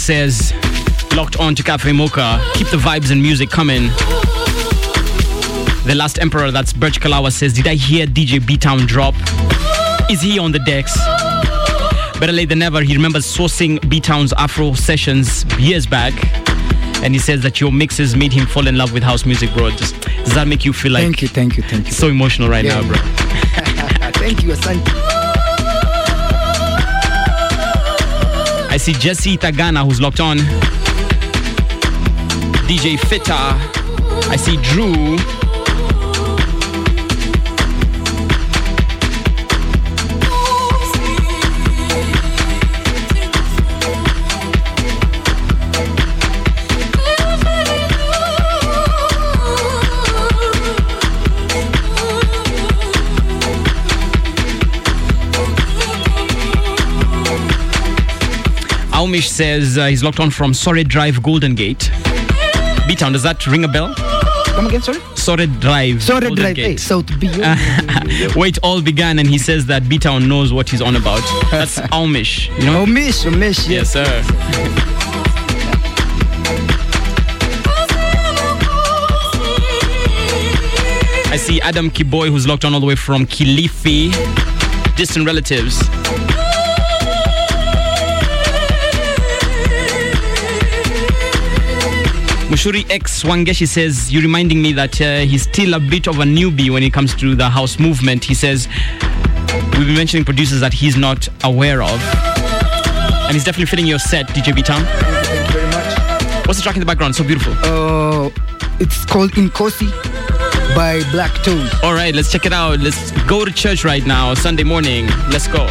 Says, 0.00 0.52
locked 1.14 1.36
on 1.38 1.54
to 1.54 1.62
Cafe 1.62 1.92
Mocha. 1.92 2.40
Keep 2.54 2.68
the 2.68 2.76
vibes 2.76 3.10
and 3.10 3.20
music 3.22 3.50
coming. 3.50 3.88
The 5.86 5.94
last 5.94 6.18
emperor, 6.18 6.50
that's 6.50 6.72
Birch 6.72 7.00
Kalawa, 7.00 7.32
says, 7.32 7.52
Did 7.52 7.66
I 7.66 7.74
hear 7.74 8.06
DJ 8.06 8.44
B 8.44 8.56
Town 8.56 8.78
drop? 8.86 9.14
Is 10.10 10.20
he 10.20 10.38
on 10.38 10.52
the 10.52 10.58
decks? 10.60 10.96
Better 12.18 12.32
late 12.32 12.48
than 12.48 12.58
never. 12.60 12.82
He 12.82 12.94
remembers 12.94 13.24
sourcing 13.26 13.86
B 13.88 14.00
Town's 14.00 14.32
Afro 14.34 14.74
sessions 14.74 15.44
years 15.58 15.86
back. 15.86 16.12
And 17.02 17.14
he 17.14 17.18
says 17.18 17.42
that 17.42 17.60
your 17.60 17.72
mixes 17.72 18.14
made 18.14 18.32
him 18.32 18.46
fall 18.46 18.66
in 18.66 18.76
love 18.76 18.92
with 18.92 19.02
house 19.02 19.24
music, 19.24 19.50
bro. 19.54 19.70
Just, 19.70 20.00
does 20.02 20.34
that 20.34 20.46
make 20.48 20.64
you 20.64 20.72
feel 20.72 20.92
like 20.92 21.02
Thank 21.04 21.22
you, 21.22 21.28
thank 21.28 21.56
you, 21.56 21.62
thank 21.62 21.86
you. 21.86 21.92
so 21.92 22.08
emotional 22.08 22.48
right 22.50 22.64
Yeah. 22.64 22.80
now, 22.80 22.86
bro? 22.88 22.96
thank 24.12 24.42
you, 24.42 24.50
Asante. 24.50 24.99
I 28.72 28.76
see 28.76 28.92
Jesse 28.92 29.36
Tagana 29.36 29.84
who's 29.84 30.00
locked 30.00 30.20
on. 30.20 30.38
DJ 32.68 32.96
Fitta. 33.00 33.56
I 34.30 34.36
see 34.36 34.56
Drew. 34.62 35.39
Aumish 59.00 59.28
says 59.28 59.78
uh, 59.78 59.86
he's 59.86 60.04
locked 60.04 60.20
on 60.20 60.28
from 60.28 60.52
Sorry 60.52 60.84
Drive, 60.84 61.22
Golden 61.22 61.54
Gate. 61.54 61.90
B-Town, 62.86 63.12
does 63.12 63.22
that 63.22 63.46
ring 63.46 63.64
a 63.64 63.68
bell? 63.68 63.94
Come 64.44 64.66
again, 64.66 64.82
sorry? 64.82 65.00
Sorry 65.14 65.46
Drive. 65.46 66.02
Sorry, 66.02 66.26
Golden 66.26 66.36
drive. 66.36 66.56
Hey, 66.58 66.76
South 66.76 67.06
B. 67.18 67.28
Where 68.34 68.48
it 68.48 68.58
all 68.62 68.82
began, 68.82 69.18
and 69.18 69.26
he 69.26 69.38
says 69.38 69.64
that 69.66 69.88
B-Town 69.88 70.28
knows 70.28 70.52
what 70.52 70.68
he's 70.68 70.82
on 70.82 70.96
about. 70.96 71.22
That's 71.50 71.78
Aumish, 71.92 72.54
you 72.58 72.66
know? 72.66 72.84
Omish, 72.84 73.24
Omish. 73.24 73.70
Yes, 73.70 73.90
sir. 73.90 74.04
I 81.32 81.38
see 81.38 81.58
Adam 81.62 81.90
Kiboy, 81.90 82.28
who's 82.28 82.46
locked 82.46 82.66
on 82.66 82.74
all 82.74 82.80
the 82.80 82.86
way 82.86 82.96
from 82.96 83.24
Kilifi. 83.24 84.12
Distant 84.94 85.24
relatives. 85.24 85.80
Mushuri 92.50 92.84
X 92.90 93.22
Wangeshi 93.22 93.68
says, 93.68 94.12
You're 94.12 94.22
reminding 94.22 94.60
me 94.60 94.72
that 94.72 95.00
uh, 95.00 95.18
he's 95.20 95.42
still 95.42 95.74
a 95.74 95.78
bit 95.78 96.08
of 96.08 96.18
a 96.18 96.24
newbie 96.24 96.68
when 96.68 96.82
it 96.82 96.92
comes 96.92 97.14
to 97.14 97.36
the 97.36 97.48
house 97.48 97.78
movement. 97.78 98.24
He 98.24 98.34
says, 98.34 98.66
We've 99.78 99.86
been 99.86 99.94
mentioning 99.94 100.24
producers 100.24 100.58
that 100.60 100.72
he's 100.72 100.96
not 100.96 101.28
aware 101.44 101.80
of. 101.80 102.02
And 103.26 103.34
he's 103.34 103.44
definitely 103.44 103.66
fitting 103.66 103.86
your 103.86 104.00
set, 104.00 104.26
DJ 104.30 104.52
B 104.52 104.62
Town. 104.62 104.82
Thank 104.84 105.46
you 105.46 105.60
very 105.60 105.66
much. 105.68 106.46
What's 106.48 106.58
the 106.58 106.64
track 106.64 106.74
in 106.74 106.80
the 106.80 106.86
background? 106.86 107.14
So 107.14 107.22
beautiful. 107.22 107.52
Uh, 107.62 108.30
it's 108.80 109.04
called 109.04 109.30
Inkosi 109.30 109.88
by 110.74 111.08
Black 111.12 111.32
Toes. 111.44 111.72
All 111.84 111.94
right, 111.94 112.12
let's 112.12 112.32
check 112.32 112.46
it 112.46 112.52
out. 112.52 112.80
Let's 112.80 113.12
go 113.28 113.44
to 113.44 113.52
church 113.52 113.84
right 113.84 114.04
now, 114.04 114.34
Sunday 114.34 114.64
morning. 114.64 115.06
Let's 115.30 115.46
go. 115.46 115.68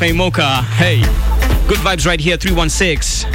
Cafe 0.00 0.12
Mocha, 0.12 0.62
hey. 0.78 1.02
Good 1.68 1.76
vibes 1.80 2.06
right 2.06 2.18
here, 2.18 2.38
316. 2.38 3.30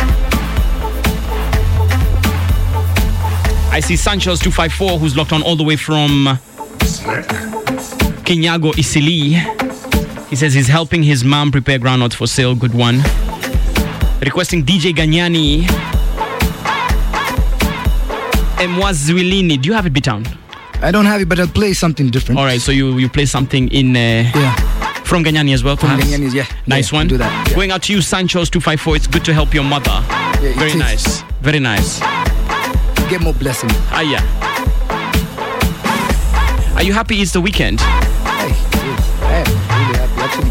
I 3.72 3.80
see 3.80 3.96
Sanchez 3.96 4.40
254 4.40 4.98
who's 4.98 5.16
locked 5.16 5.32
on 5.32 5.44
all 5.44 5.56
the 5.56 5.64
way 5.64 5.76
from 5.76 6.26
Kinyago 8.26 8.74
Isili. 8.74 9.36
He 10.28 10.36
says 10.36 10.56
he's 10.56 10.68
helping 10.68 11.04
his 11.04 11.24
mom 11.24 11.52
prepare 11.52 11.78
groundnuts 11.78 12.16
for 12.16 12.26
sale. 12.26 12.56
Good 12.56 12.74
one. 12.74 12.96
Requesting 14.24 14.64
DJ 14.66 14.92
Ganyani. 14.92 15.68
Mwazwilini. 18.58 19.62
Do 19.62 19.70
you 19.70 19.76
have 19.76 19.86
it, 19.86 19.94
B-Town? 19.94 20.26
I 20.82 20.90
don't 20.90 21.06
have 21.06 21.22
it, 21.22 21.30
but 21.30 21.40
I'll 21.40 21.46
play 21.46 21.74
something 21.74 22.10
different. 22.10 22.40
All 22.40 22.46
right, 22.46 22.60
so 22.60 22.72
you, 22.72 22.98
you 22.98 23.08
play 23.08 23.28
something 23.28 23.68
in 23.68 23.96
uh, 23.96 24.32
Yeah. 24.34 24.65
From 25.16 25.24
Ganyani 25.24 25.54
as 25.54 25.64
well, 25.64 25.78
From 25.78 25.92
perhaps? 25.92 26.04
Ganyani's, 26.12 26.34
yeah. 26.34 26.46
Nice 26.68 26.92
Yeah, 26.92 26.98
one. 27.00 27.08
do 27.08 27.18
that, 27.18 27.48
yeah. 27.48 27.56
Going 27.56 27.72
out 27.72 27.84
to 27.84 27.94
you, 27.94 28.02
Sancho's 28.02 28.50
254. 28.50 28.98
It's 28.98 29.08
good 29.08 29.24
to 29.24 29.34
help 29.34 29.54
your 29.54 29.64
mother. 29.64 30.04
it 30.44 30.58
Very 30.58 30.72
is. 30.72 30.76
nice. 30.76 31.22
Very 31.40 31.60
nice. 31.60 32.00
Get 33.10 33.22
more 33.22 33.34
blessing. 33.34 33.70
Ah, 33.92 34.02
yeah. 34.02 34.20
Are 36.76 36.84
you 36.84 36.92
happy 36.92 37.22
it's 37.22 37.32
the 37.32 37.40
weekend? 37.40 37.80
Hey, 37.80 38.50
yes, 38.50 39.22
I 39.22 39.36
am 39.38 39.46
really 39.88 39.98
happy. 40.00 40.22
Actually, 40.22 40.50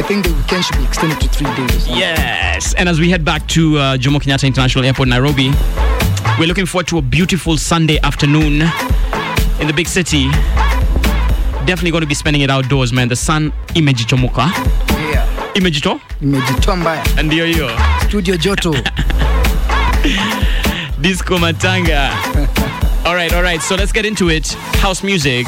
I 0.00 0.02
think 0.08 0.26
the 0.26 0.32
weekend 0.34 0.64
should 0.64 0.78
be 0.78 0.84
extended 0.84 1.20
to 1.20 1.28
three 1.28 1.54
days. 1.54 1.86
Yes. 1.86 2.74
And 2.74 2.88
as 2.88 2.98
we 2.98 3.08
head 3.08 3.24
back 3.24 3.46
to 3.48 3.78
uh, 3.78 3.96
Jomo 3.98 4.18
Kenyatta 4.20 4.48
International 4.48 4.84
Airport, 4.84 5.08
Nairobi, 5.10 5.52
we're 6.40 6.48
looking 6.48 6.66
forward 6.66 6.88
to 6.88 6.98
a 6.98 7.02
beautiful 7.02 7.56
Sunday 7.56 8.00
afternoon 8.02 8.62
in 9.60 9.68
the 9.68 9.72
big 9.76 9.86
city. 9.86 10.26
Definitely 11.66 11.90
going 11.92 12.02
to 12.02 12.06
be 12.08 12.14
spending 12.14 12.42
it 12.42 12.50
outdoors, 12.50 12.92
man. 12.92 13.08
The 13.08 13.16
sun 13.16 13.52
imejichomoka. 13.74 14.50
Yeah. 15.12 15.26
Imejito? 15.54 16.00
Mbaya. 16.76 17.04
Ndio 17.22 17.46
hiyo. 17.46 17.70
Studio 18.08 18.36
joto. 18.36 18.74
Disco 21.00 21.38
Matanga. 21.38 22.10
all 23.04 23.14
right, 23.14 23.32
all 23.32 23.42
right. 23.42 23.60
So 23.62 23.74
let's 23.76 23.92
get 23.92 24.04
into 24.06 24.30
it. 24.30 24.52
House 24.80 25.04
music. 25.06 25.46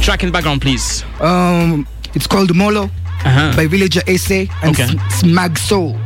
Track 0.00 0.22
in 0.22 0.28
the 0.28 0.32
background, 0.32 0.62
please. 0.62 1.04
Um, 1.20 1.86
it's 2.14 2.26
called 2.26 2.54
Molo 2.54 2.90
Uh-huh. 3.24 3.52
by 3.56 3.66
Villager 3.66 4.00
SA 4.18 4.46
and 4.62 4.74
Okay. 4.74 4.86
Smag 5.10 5.58
Soul. 5.58 5.98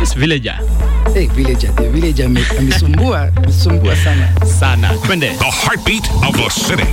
This 0.00 0.14
villager. 0.14 0.56
Hey, 1.14 1.26
Villager, 1.26 1.72
the 1.74 1.88
Villager 1.90 2.24
amesumbua, 2.58 3.30
amesumbua 3.36 3.96
sana. 3.96 4.28
Sana. 4.58 4.94
Twende. 5.06 5.28
The 5.38 5.44
heartbeat 5.44 6.10
of 6.28 6.36
the 6.36 6.50
city. 6.50 6.86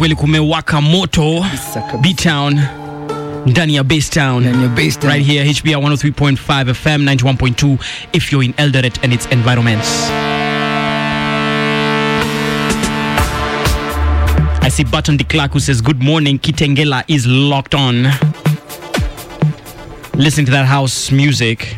Kweli 0.00 0.14
kumewaka 0.14 0.80
moto 0.80 1.46
B-Town 2.00 2.60
ndani 3.46 3.74
ya 3.74 3.84
Base 3.84 4.10
Town. 4.10 4.44
Right 5.02 5.26
here 5.26 5.52
HBR 5.52 5.76
103.5 5.76 6.74
FM 6.74 7.04
91.2 7.04 7.78
if 8.12 8.32
you're 8.32 8.46
in 8.46 8.54
Eldoret 8.54 9.04
and 9.04 9.12
its 9.12 9.26
environments. 9.30 10.10
I 14.62 14.70
see 14.70 14.84
Button 14.84 15.18
de 15.18 15.24
Clark 15.24 15.52
who 15.52 15.60
says 15.60 15.82
good 15.82 16.02
morning 16.02 16.38
Kitengela 16.38 17.04
is 17.06 17.26
locked 17.26 17.74
on. 17.74 18.04
Listening 20.14 20.46
to 20.46 20.52
that 20.52 20.66
house 20.66 21.12
music. 21.12 21.76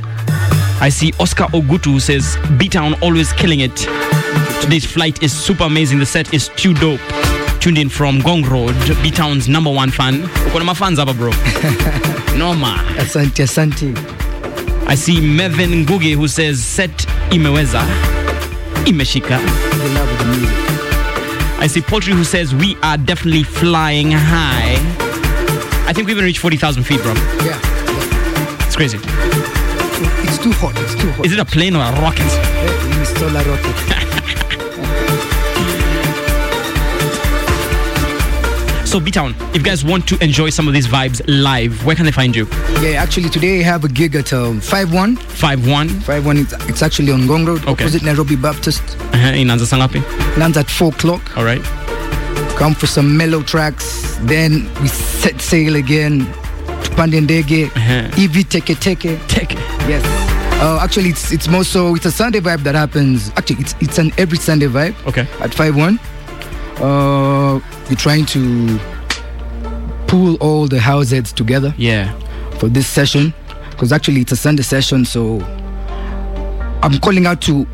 I 0.81 0.91
see 0.91 1.13
Oscar 1.19 1.49
Ogutu 1.53 1.91
who 1.95 2.01
says 2.01 2.37
B-Town 2.57 2.95
always 3.03 3.33
killing 3.33 3.61
it. 3.61 3.77
Today's 4.61 4.87
flight 4.87 5.25
is 5.25 5.33
super 5.33 5.65
amazing. 5.65 5.99
The 5.99 6.07
set 6.07 6.33
is 6.33 6.51
too 6.51 6.73
dope 6.75 7.01
tuned 7.63 7.79
in 7.79 7.89
from 7.89 8.19
Ngong 8.23 8.49
Road 8.51 8.75
B-Town's 9.05 9.49
number 9.49 9.71
one 9.71 9.89
fan. 9.89 10.23
Uko 10.51 10.59
na 10.59 10.75
mafans 10.75 10.99
hapa 10.99 11.17
bro? 11.17 11.31
Noma 12.37 12.75
asante 12.99 13.45
asante. 13.45 13.95
I 14.89 14.97
see 14.97 15.21
Mevin 15.21 15.85
Nguge 15.85 16.17
who 16.17 16.27
says 16.27 16.61
set 16.61 16.91
imeweza. 17.31 17.81
Imeshika. 18.85 19.39
I 21.61 21.69
see 21.69 21.81
Poultry 21.83 22.15
who 22.15 22.25
says 22.25 22.53
we 22.53 22.77
are 22.83 22.97
definitely 22.99 23.45
flying 23.45 24.11
high. 24.11 24.75
I 25.87 25.93
think 25.93 26.09
we 26.09 26.13
even 26.15 26.25
reached 26.25 26.41
40,000 26.41 26.83
feet 26.83 27.01
bro. 27.03 27.15
Yeah 27.45 27.61
it's 28.67 28.75
crazy. 28.75 28.99
It's 30.27 30.39
too 30.39 30.51
hot 30.53 30.73
it's 30.81 30.97
too 30.97 31.13
hot. 31.13 31.27
Is 31.27 31.33
it 31.33 31.39
a 31.39 31.45
plane 31.45 31.77
or 31.77 31.83
a 31.83 31.93
rocket? 32.01 32.23
Eh, 32.27 33.03
it's 33.03 33.17
solar 33.21 33.45
rocket 33.45 34.09
so 38.93 39.01
B-Town 39.01 39.35
if 39.55 39.57
you 39.57 39.63
guys 39.63 39.83
want 39.87 40.07
to 40.09 40.23
enjoy 40.23 40.51
some 40.51 40.69
of 40.69 40.75
these 40.75 40.87
vibes 40.87 41.23
live 41.27 41.73
where 41.87 41.97
can 41.97 42.05
they 42.05 42.13
find 42.13 42.37
you? 42.37 42.47
Yeah 42.83 43.03
actually 43.03 43.31
today 43.31 43.61
I 43.61 43.63
have 43.63 43.85
a 43.85 43.89
gig 43.89 44.15
at 44.15 44.35
um, 44.35 44.61
5-1 44.61 45.17
5-1 45.17 45.89
5-1 45.89 46.43
it's, 46.43 46.53
it's 46.69 46.83
actually 46.83 47.11
on 47.11 47.21
Ngong 47.23 47.47
Road 47.47 47.63
Okay. 47.63 47.73
opposite 47.85 48.03
Nairobi 48.03 48.37
Baptist. 48.37 48.83
Uh-huh. 49.15 49.33
inaanza 49.43 49.67
saa 49.67 49.79
ngapi 49.79 50.03
lands 50.39 50.59
at 50.59 50.69
4 50.71 50.89
o'clock. 50.93 51.23
All 51.39 51.45
right. 51.45 51.63
Come 52.59 52.75
for 52.75 52.87
some 52.87 53.09
mellow 53.17 53.43
tracks 53.43 53.87
then 54.33 54.69
we 54.83 54.89
set 54.89 55.41
sail 55.41 55.77
again 55.77 56.27
tupande 56.83 57.21
ndege 57.21 57.71
hivi 58.17 58.45
teke 58.45 58.75
teke. 58.75 59.17
Teke. 59.27 59.57
Yes. 59.89 60.05
Uh, 60.63 60.79
actually 60.85 61.09
it's 61.09 61.33
it's 61.33 61.49
more 61.49 61.65
so 61.65 61.97
it's 61.97 62.07
a 62.07 62.13
sunday 62.13 62.41
vibe 62.41 62.63
that 62.69 62.75
happens. 62.75 63.31
Actually 63.37 63.61
it's 63.65 63.75
it's 63.81 63.99
an 63.99 64.13
every 64.19 64.39
sunday 64.39 64.69
vibe. 64.69 64.95
Okay. 65.09 65.27
At 65.41 65.51
5-1 65.57 65.99
uh 66.81 67.32
we're 67.93 67.97
trying 67.97 68.25
to 68.25 68.79
pull 70.07 70.37
all 70.37 70.67
the 70.67 70.81
house 70.81 71.11
heads 71.11 71.31
together 71.31 71.75
yeah. 71.77 72.11
for 72.59 72.71
this 72.71 72.87
session 72.87 73.35
because 73.71 73.93
actually 73.93 74.23
it's 74.23 74.33
a 74.33 74.37
sunday 74.37 74.63
session 74.63 75.05
so 75.05 75.41
i'm 76.83 76.99
calling 77.01 77.27
out 77.27 77.43
to 77.43 77.67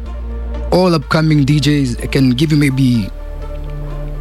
all 0.72 0.92
upcoming 0.92 1.46
djs 1.46 2.02
i 2.02 2.06
can 2.08 2.30
give 2.30 2.50
you 2.50 2.58
maybe 2.58 3.08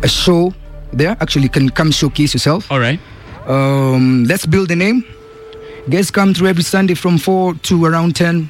a 0.04 0.08
show 0.08 0.54
there. 0.94 1.18
Actually 1.20 1.50
can 1.50 1.70
come 1.70 1.92
showcase 1.92 2.34
yourself. 2.36 2.72
All 2.72 2.80
right. 2.80 3.00
Um 3.48 4.26
let's 4.26 4.46
build 4.46 4.70
a 4.70 4.76
name. 4.76 5.04
Guests 5.90 6.12
come 6.12 6.36
through 6.36 6.50
every 6.50 6.62
sunday 6.64 6.94
from 6.94 7.18
4 7.18 7.56
to 7.56 7.86
around 7.86 8.16
10 8.16 8.50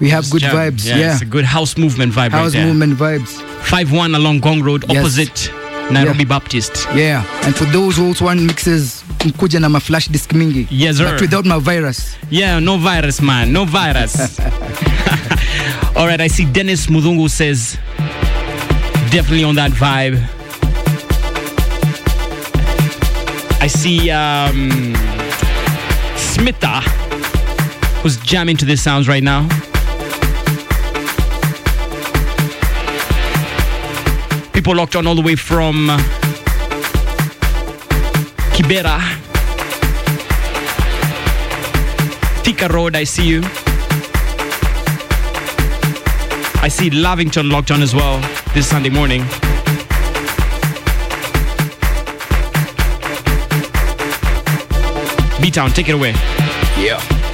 we 0.00 0.10
have 0.10 0.24
Just 0.24 0.32
good 0.32 0.40
jam. 0.42 0.56
vibes. 0.56 0.84
Yeah, 0.88 0.96
yeah, 0.96 1.12
it's 1.12 1.22
a 1.22 1.26
good 1.26 1.44
house 1.44 1.76
movement 1.78 2.12
vibe 2.12 2.30
house 2.32 2.56
right 2.56 2.66
movement 2.66 2.94
vibes. 2.94 3.38
5-1 3.62 4.16
along 4.16 4.40
Ngong 4.40 4.64
Road 4.64 4.84
Yes. 4.88 4.98
opposite 4.98 5.59
Nairobi 5.90 6.24
Baptist 6.24 6.86
yeah 6.94 7.24
and 7.44 7.54
for 7.56 7.64
those 7.66 7.96
who 7.96 8.06
also 8.08 8.24
want 8.24 8.40
mixes 8.40 9.04
mkuja 9.24 9.60
na 9.60 9.68
ma 9.68 9.78
flash 9.80 10.08
disk 10.08 10.32
mingi 10.32 10.66
Yes, 10.70 10.96
sir. 10.96 11.10
but 11.12 11.20
without 11.20 11.44
my 11.46 11.58
virus 11.58 12.16
Yeah, 12.30 12.60
no 12.60 12.76
virus, 12.78 13.20
man. 13.20 13.52
No 13.52 13.64
virus. 13.64 14.38
All 15.96 16.06
right, 16.06 16.20
I 16.20 16.28
see 16.28 16.44
Dennis 16.44 16.86
Mudungu 16.86 17.28
says, 17.28 17.76
definitely 19.10 19.42
on 19.44 19.56
that 19.56 19.72
vibe. 19.72 20.16
I 23.60 23.66
see 23.66 24.10
um, 24.10 24.70
Smitha, 26.16 26.82
who's 28.02 28.16
jamming 28.18 28.56
to 28.58 28.64
these 28.64 28.80
sounds 28.80 29.08
right 29.08 29.22
now. 29.24 29.48
People 34.70 34.82
locked 34.82 34.94
on 34.94 35.04
all 35.04 35.16
the 35.16 35.20
way 35.20 35.34
from 35.34 35.88
Kibera. 38.54 39.00
Thika 42.44 42.68
Road, 42.72 42.94
I 42.94 43.02
see 43.02 43.26
you. 43.26 43.40
I 46.62 46.68
see 46.68 46.90
Lavington 46.90 47.50
locked 47.50 47.72
on 47.72 47.82
as 47.82 47.96
well 47.96 48.20
this 48.54 48.68
Sunday 48.68 48.90
morning. 48.90 49.22
B 55.42 55.50
Town, 55.50 55.70
take 55.70 55.88
it 55.88 55.94
away. 55.94 56.12
Yeah. 56.78 57.29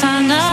sun 0.00 0.30
up. 0.30 0.47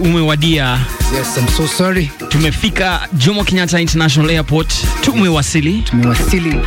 Wakati 0.00 0.08
umewadia. 0.08 0.78
Yes, 1.14 1.36
I'm 1.36 1.48
so 1.48 1.66
sorry. 1.66 2.10
Tumefika 2.28 3.08
Jomo 3.12 3.44
Kenyatta 3.44 3.80
International 3.80 4.30
Airport. 4.30 4.74
Tumewasili. 5.02 5.82
Tumewasili. 5.82 6.60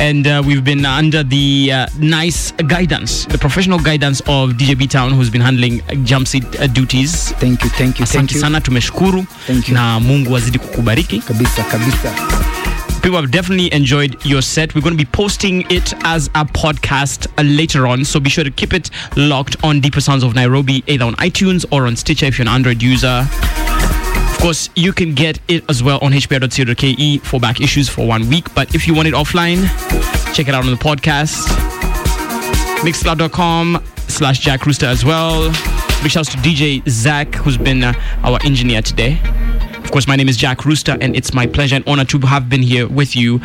And 0.00 0.26
uh, 0.26 0.42
we've 0.44 0.64
been 0.64 0.84
under 0.86 1.22
the 1.22 1.70
uh, 1.72 1.86
nice 2.00 2.50
guidance, 2.66 3.26
the 3.26 3.38
professional 3.38 3.78
guidance 3.78 4.20
of 4.26 4.54
DJ 4.56 4.76
B 4.76 4.86
Town, 4.88 5.12
who's 5.12 5.30
been 5.30 5.42
handling 5.42 5.80
jump 6.04 6.26
seat 6.26 6.44
uh, 6.60 6.66
duties. 6.66 7.32
Thank 7.38 7.62
you, 7.62 7.70
thank 7.70 8.00
you, 8.00 8.06
thank 8.06 8.30
Asante 8.30 8.38
sana, 8.40 8.60
tumeshukuru 8.60 9.24
Thank 9.46 9.68
you. 9.68 9.74
na 9.74 10.00
Mungu 10.00 10.36
azidi 10.36 10.58
kukubariki. 10.58 11.18
Kabisa, 11.18 11.62
kabisa. 11.62 12.41
People 13.02 13.20
have 13.20 13.32
definitely 13.32 13.72
enjoyed 13.72 14.24
your 14.24 14.40
set. 14.42 14.76
We're 14.76 14.80
going 14.80 14.96
to 14.96 15.04
be 15.04 15.10
posting 15.10 15.62
it 15.72 15.92
as 16.04 16.28
a 16.28 16.44
podcast 16.44 17.26
uh, 17.36 17.42
later 17.42 17.88
on, 17.88 18.04
so 18.04 18.20
be 18.20 18.30
sure 18.30 18.44
to 18.44 18.50
keep 18.50 18.72
it 18.72 18.90
locked 19.16 19.56
on 19.64 19.80
Deeper 19.80 20.00
Sounds 20.00 20.22
of 20.22 20.36
Nairobi, 20.36 20.84
either 20.86 21.04
on 21.04 21.14
iTunes 21.16 21.64
or 21.72 21.88
on 21.88 21.96
Stitcher 21.96 22.26
if 22.26 22.38
you're 22.38 22.46
an 22.46 22.54
Android 22.54 22.80
user. 22.80 23.26
Of 23.26 24.38
course, 24.40 24.70
you 24.76 24.92
can 24.92 25.14
get 25.14 25.40
it 25.48 25.64
as 25.68 25.82
well 25.82 25.98
on 26.00 26.12
hbr.co.ke 26.12 27.20
for 27.24 27.40
back 27.40 27.60
issues 27.60 27.88
for 27.88 28.06
one 28.06 28.28
week. 28.28 28.54
But 28.54 28.72
if 28.74 28.86
you 28.86 28.94
want 28.94 29.08
it 29.08 29.14
offline, 29.14 29.62
check 30.32 30.46
it 30.46 30.54
out 30.54 30.64
on 30.64 30.70
the 30.70 30.76
podcast. 30.76 31.48
Mixcloud.com 32.82 33.84
slash 33.96 34.38
Jack 34.38 34.64
Rooster 34.64 34.86
as 34.86 35.04
well. 35.04 35.50
Big 36.02 36.12
shouts 36.12 36.30
to 36.30 36.36
DJ 36.38 36.88
Zach, 36.88 37.34
who's 37.34 37.58
been 37.58 37.82
uh, 37.82 37.92
our 38.22 38.38
engineer 38.44 38.80
today. 38.80 39.20
Of 39.92 39.94
course, 39.94 40.08
my 40.08 40.16
name 40.16 40.30
is 40.30 40.38
Jack 40.38 40.64
Rooster, 40.64 40.96
and 41.02 41.14
it's 41.14 41.34
my 41.34 41.46
pleasure 41.46 41.76
and 41.76 41.86
honor 41.86 42.06
to 42.06 42.18
have 42.20 42.48
been 42.48 42.62
here 42.62 42.88
with 42.88 43.14
you, 43.14 43.40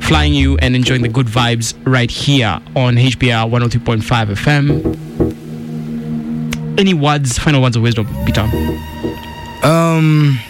flying 0.00 0.34
you 0.34 0.58
and 0.58 0.74
enjoying 0.74 1.02
the 1.02 1.08
good 1.08 1.28
vibes 1.28 1.74
right 1.86 2.10
here 2.10 2.58
on 2.74 2.96
HBR 2.96 3.48
103.5 3.48 4.34
FM. 4.34 4.82
Any 6.76 6.92
words, 6.92 7.38
final 7.38 7.62
words 7.62 7.76
of 7.76 7.82
wisdom, 7.82 8.08
Peter? 8.26 8.40
Um, 9.62 10.40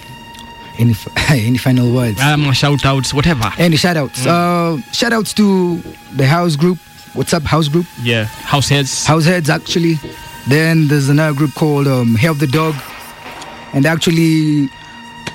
any 0.79 0.93
f- 0.93 1.07
any 1.31 1.59
final 1.59 1.93
words? 1.95 2.19
Um, 2.19 2.51
shout 2.55 2.87
outs, 2.87 3.13
whatever. 3.13 3.53
Any 3.59 3.77
shout 3.77 3.99
outs? 3.99 4.25
Uh, 4.25 4.79
shout 4.93 5.13
outs 5.13 5.35
to 5.35 5.83
the 6.17 6.25
house 6.25 6.57
group. 6.57 6.79
What's 7.13 7.35
up, 7.35 7.43
house 7.43 7.69
group? 7.69 7.85
Yeah, 8.03 8.25
house 8.25 8.71
heads. 8.71 9.05
House 9.05 9.27
heads, 9.27 9.51
actually. 9.51 9.97
Then 10.49 10.89
there's 10.89 11.11
another 11.11 11.37
group 11.37 11.53
called 11.53 11.89
um, 11.89 12.15
Help 12.15 12.39
the 12.39 12.47
Dog. 12.47 12.75
And 13.75 13.85
actually, 13.85 14.71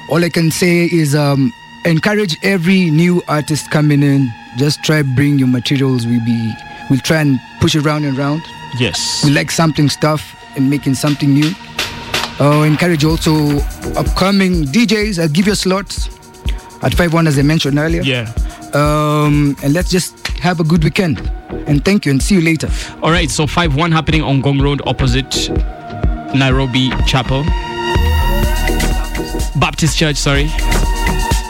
all 0.09 0.23
I 0.23 0.29
can 0.29 0.51
say 0.51 0.85
is 0.85 1.15
um, 1.15 1.53
encourage 1.85 2.37
every 2.43 2.89
new 2.89 3.21
artist 3.27 3.69
coming 3.71 4.03
in. 4.03 4.31
Just 4.57 4.83
try 4.83 5.01
bring 5.01 5.37
your 5.37 5.47
materials. 5.47 6.05
We 6.07 6.19
be 6.19 6.53
we'll 6.89 6.99
try 6.99 7.21
and 7.21 7.39
push 7.59 7.75
it 7.75 7.81
round 7.81 8.05
and 8.05 8.17
round. 8.17 8.41
Yes. 8.79 9.23
We 9.23 9.31
like 9.31 9.51
something 9.51 9.89
stuff 9.89 10.35
and 10.55 10.69
making 10.69 10.95
something 10.95 11.29
new. 11.33 11.51
Uh, 12.39 12.63
encourage 12.63 13.03
also 13.03 13.57
upcoming 13.95 14.63
DJs. 14.65 15.19
I'll 15.19 15.27
give 15.27 15.47
you 15.47 15.55
slots 15.55 16.09
at 16.83 16.93
5 16.93 17.13
1 17.13 17.27
as 17.27 17.39
I 17.39 17.41
mentioned 17.41 17.77
earlier. 17.79 18.01
Yeah. 18.01 18.31
Um, 18.73 19.55
and 19.63 19.73
let's 19.73 19.89
just 19.89 20.27
have 20.39 20.59
a 20.59 20.63
good 20.63 20.83
weekend. 20.83 21.19
And 21.67 21.83
thank 21.83 22.05
you 22.05 22.11
and 22.11 22.21
see 22.21 22.35
you 22.35 22.41
later. 22.41 22.69
All 23.01 23.11
right, 23.11 23.29
so 23.29 23.47
5 23.47 23.75
1 23.75 23.91
happening 23.91 24.21
on 24.21 24.41
Ngong 24.41 24.61
Road 24.61 24.81
opposite 24.85 25.49
Nairobi 26.35 26.91
Chapel. 27.05 27.43
Baptist 29.59 29.97
Church, 29.97 30.17
sorry. 30.17 30.45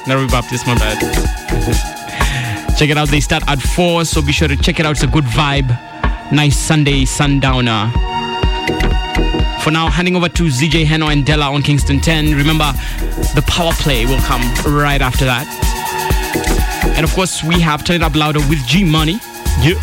Nairobi 0.07 0.31
Baptist, 0.31 0.65
my 0.65 0.75
bad. 0.75 0.97
check 2.77 2.89
it 2.89 2.97
out. 2.97 3.09
They 3.09 3.19
start 3.19 3.43
at 3.47 3.61
4, 3.61 4.05
so 4.05 4.21
be 4.21 4.31
sure 4.31 4.47
to 4.47 4.55
check 4.55 4.79
it 4.79 4.85
out. 4.85 4.91
It's 4.91 5.03
a 5.03 5.07
good 5.07 5.25
vibe. 5.25 5.67
Nice 6.31 6.57
Sunday 6.57 7.05
sundowner. 7.05 7.91
For 9.61 9.71
now, 9.71 9.89
handing 9.89 10.15
over 10.15 10.29
to 10.29 10.43
ZJ 10.43 10.85
Heno 10.85 11.07
and 11.07 11.25
Della 11.25 11.51
on 11.51 11.61
Kingston 11.61 11.99
10. 11.99 12.35
Remember, 12.35 12.71
the 13.35 13.43
power 13.47 13.73
play 13.73 14.05
will 14.05 14.21
come 14.21 14.41
right 14.73 15.01
after 15.01 15.25
that. 15.25 15.45
And 16.95 17.03
of 17.03 17.13
course, 17.13 17.43
we 17.43 17.59
have 17.59 17.83
Turn 17.83 17.97
It 17.97 18.03
Up 18.03 18.15
Louder 18.15 18.39
with 18.47 18.65
G 18.65 18.83
Money. 18.83 19.19
Yeah. 19.59 19.79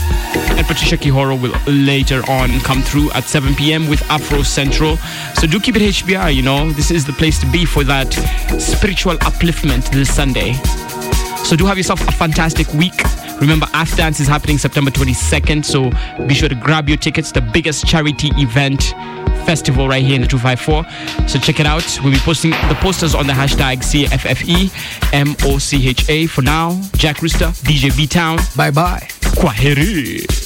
And 0.56 0.66
Patricia 0.66 0.96
Kihoro 0.96 1.40
will 1.40 1.54
later 1.66 2.22
on 2.30 2.60
come 2.60 2.80
through 2.82 3.10
at 3.12 3.24
7 3.24 3.54
p.m. 3.54 3.88
with 3.88 4.02
Afro 4.10 4.42
Central. 4.42 4.96
So 5.34 5.46
do 5.46 5.58
keep 5.58 5.76
it 5.76 5.82
HBR, 5.82 6.34
you 6.34 6.42
know. 6.42 6.70
This 6.70 6.90
is 6.90 7.04
the 7.04 7.12
place 7.12 7.38
to 7.40 7.46
be 7.50 7.64
for 7.64 7.82
that 7.84 8.12
spiritual 8.60 9.16
upliftment 9.16 9.90
this 9.90 10.14
Sunday. 10.14 10.52
So 11.44 11.56
do 11.56 11.66
have 11.66 11.76
yourself 11.76 12.00
a 12.08 12.12
fantastic 12.12 12.72
week. 12.74 13.02
Remember, 13.40 13.66
Ath 13.72 13.96
Dance 13.96 14.20
is 14.20 14.28
happening 14.28 14.58
September 14.58 14.90
22nd, 14.90 15.64
so 15.64 15.90
be 16.26 16.34
sure 16.34 16.48
to 16.48 16.54
grab 16.54 16.88
your 16.88 16.96
tickets. 16.96 17.32
The 17.32 17.40
biggest 17.40 17.84
charity 17.84 18.30
event 18.36 18.94
festival 19.44 19.88
right 19.88 20.04
here 20.04 20.16
in 20.16 20.22
the 20.22 20.26
254. 20.26 21.28
So 21.28 21.38
check 21.38 21.60
it 21.60 21.66
out. 21.66 21.84
We'll 22.02 22.12
be 22.12 22.18
posting 22.18 22.50
the 22.50 22.76
posters 22.80 23.14
on 23.14 23.26
the 23.26 23.32
hashtag 23.32 23.78
CFFE 23.78 24.70
MOCHA. 25.12 26.28
For 26.28 26.42
now, 26.42 26.80
Jack 26.96 27.22
Rooster, 27.22 27.48
DJ 27.66 27.96
B 27.96 28.06
Town. 28.06 28.38
Bye 28.56 28.70
bye. 28.70 29.08
Kwaheri. 29.38 30.43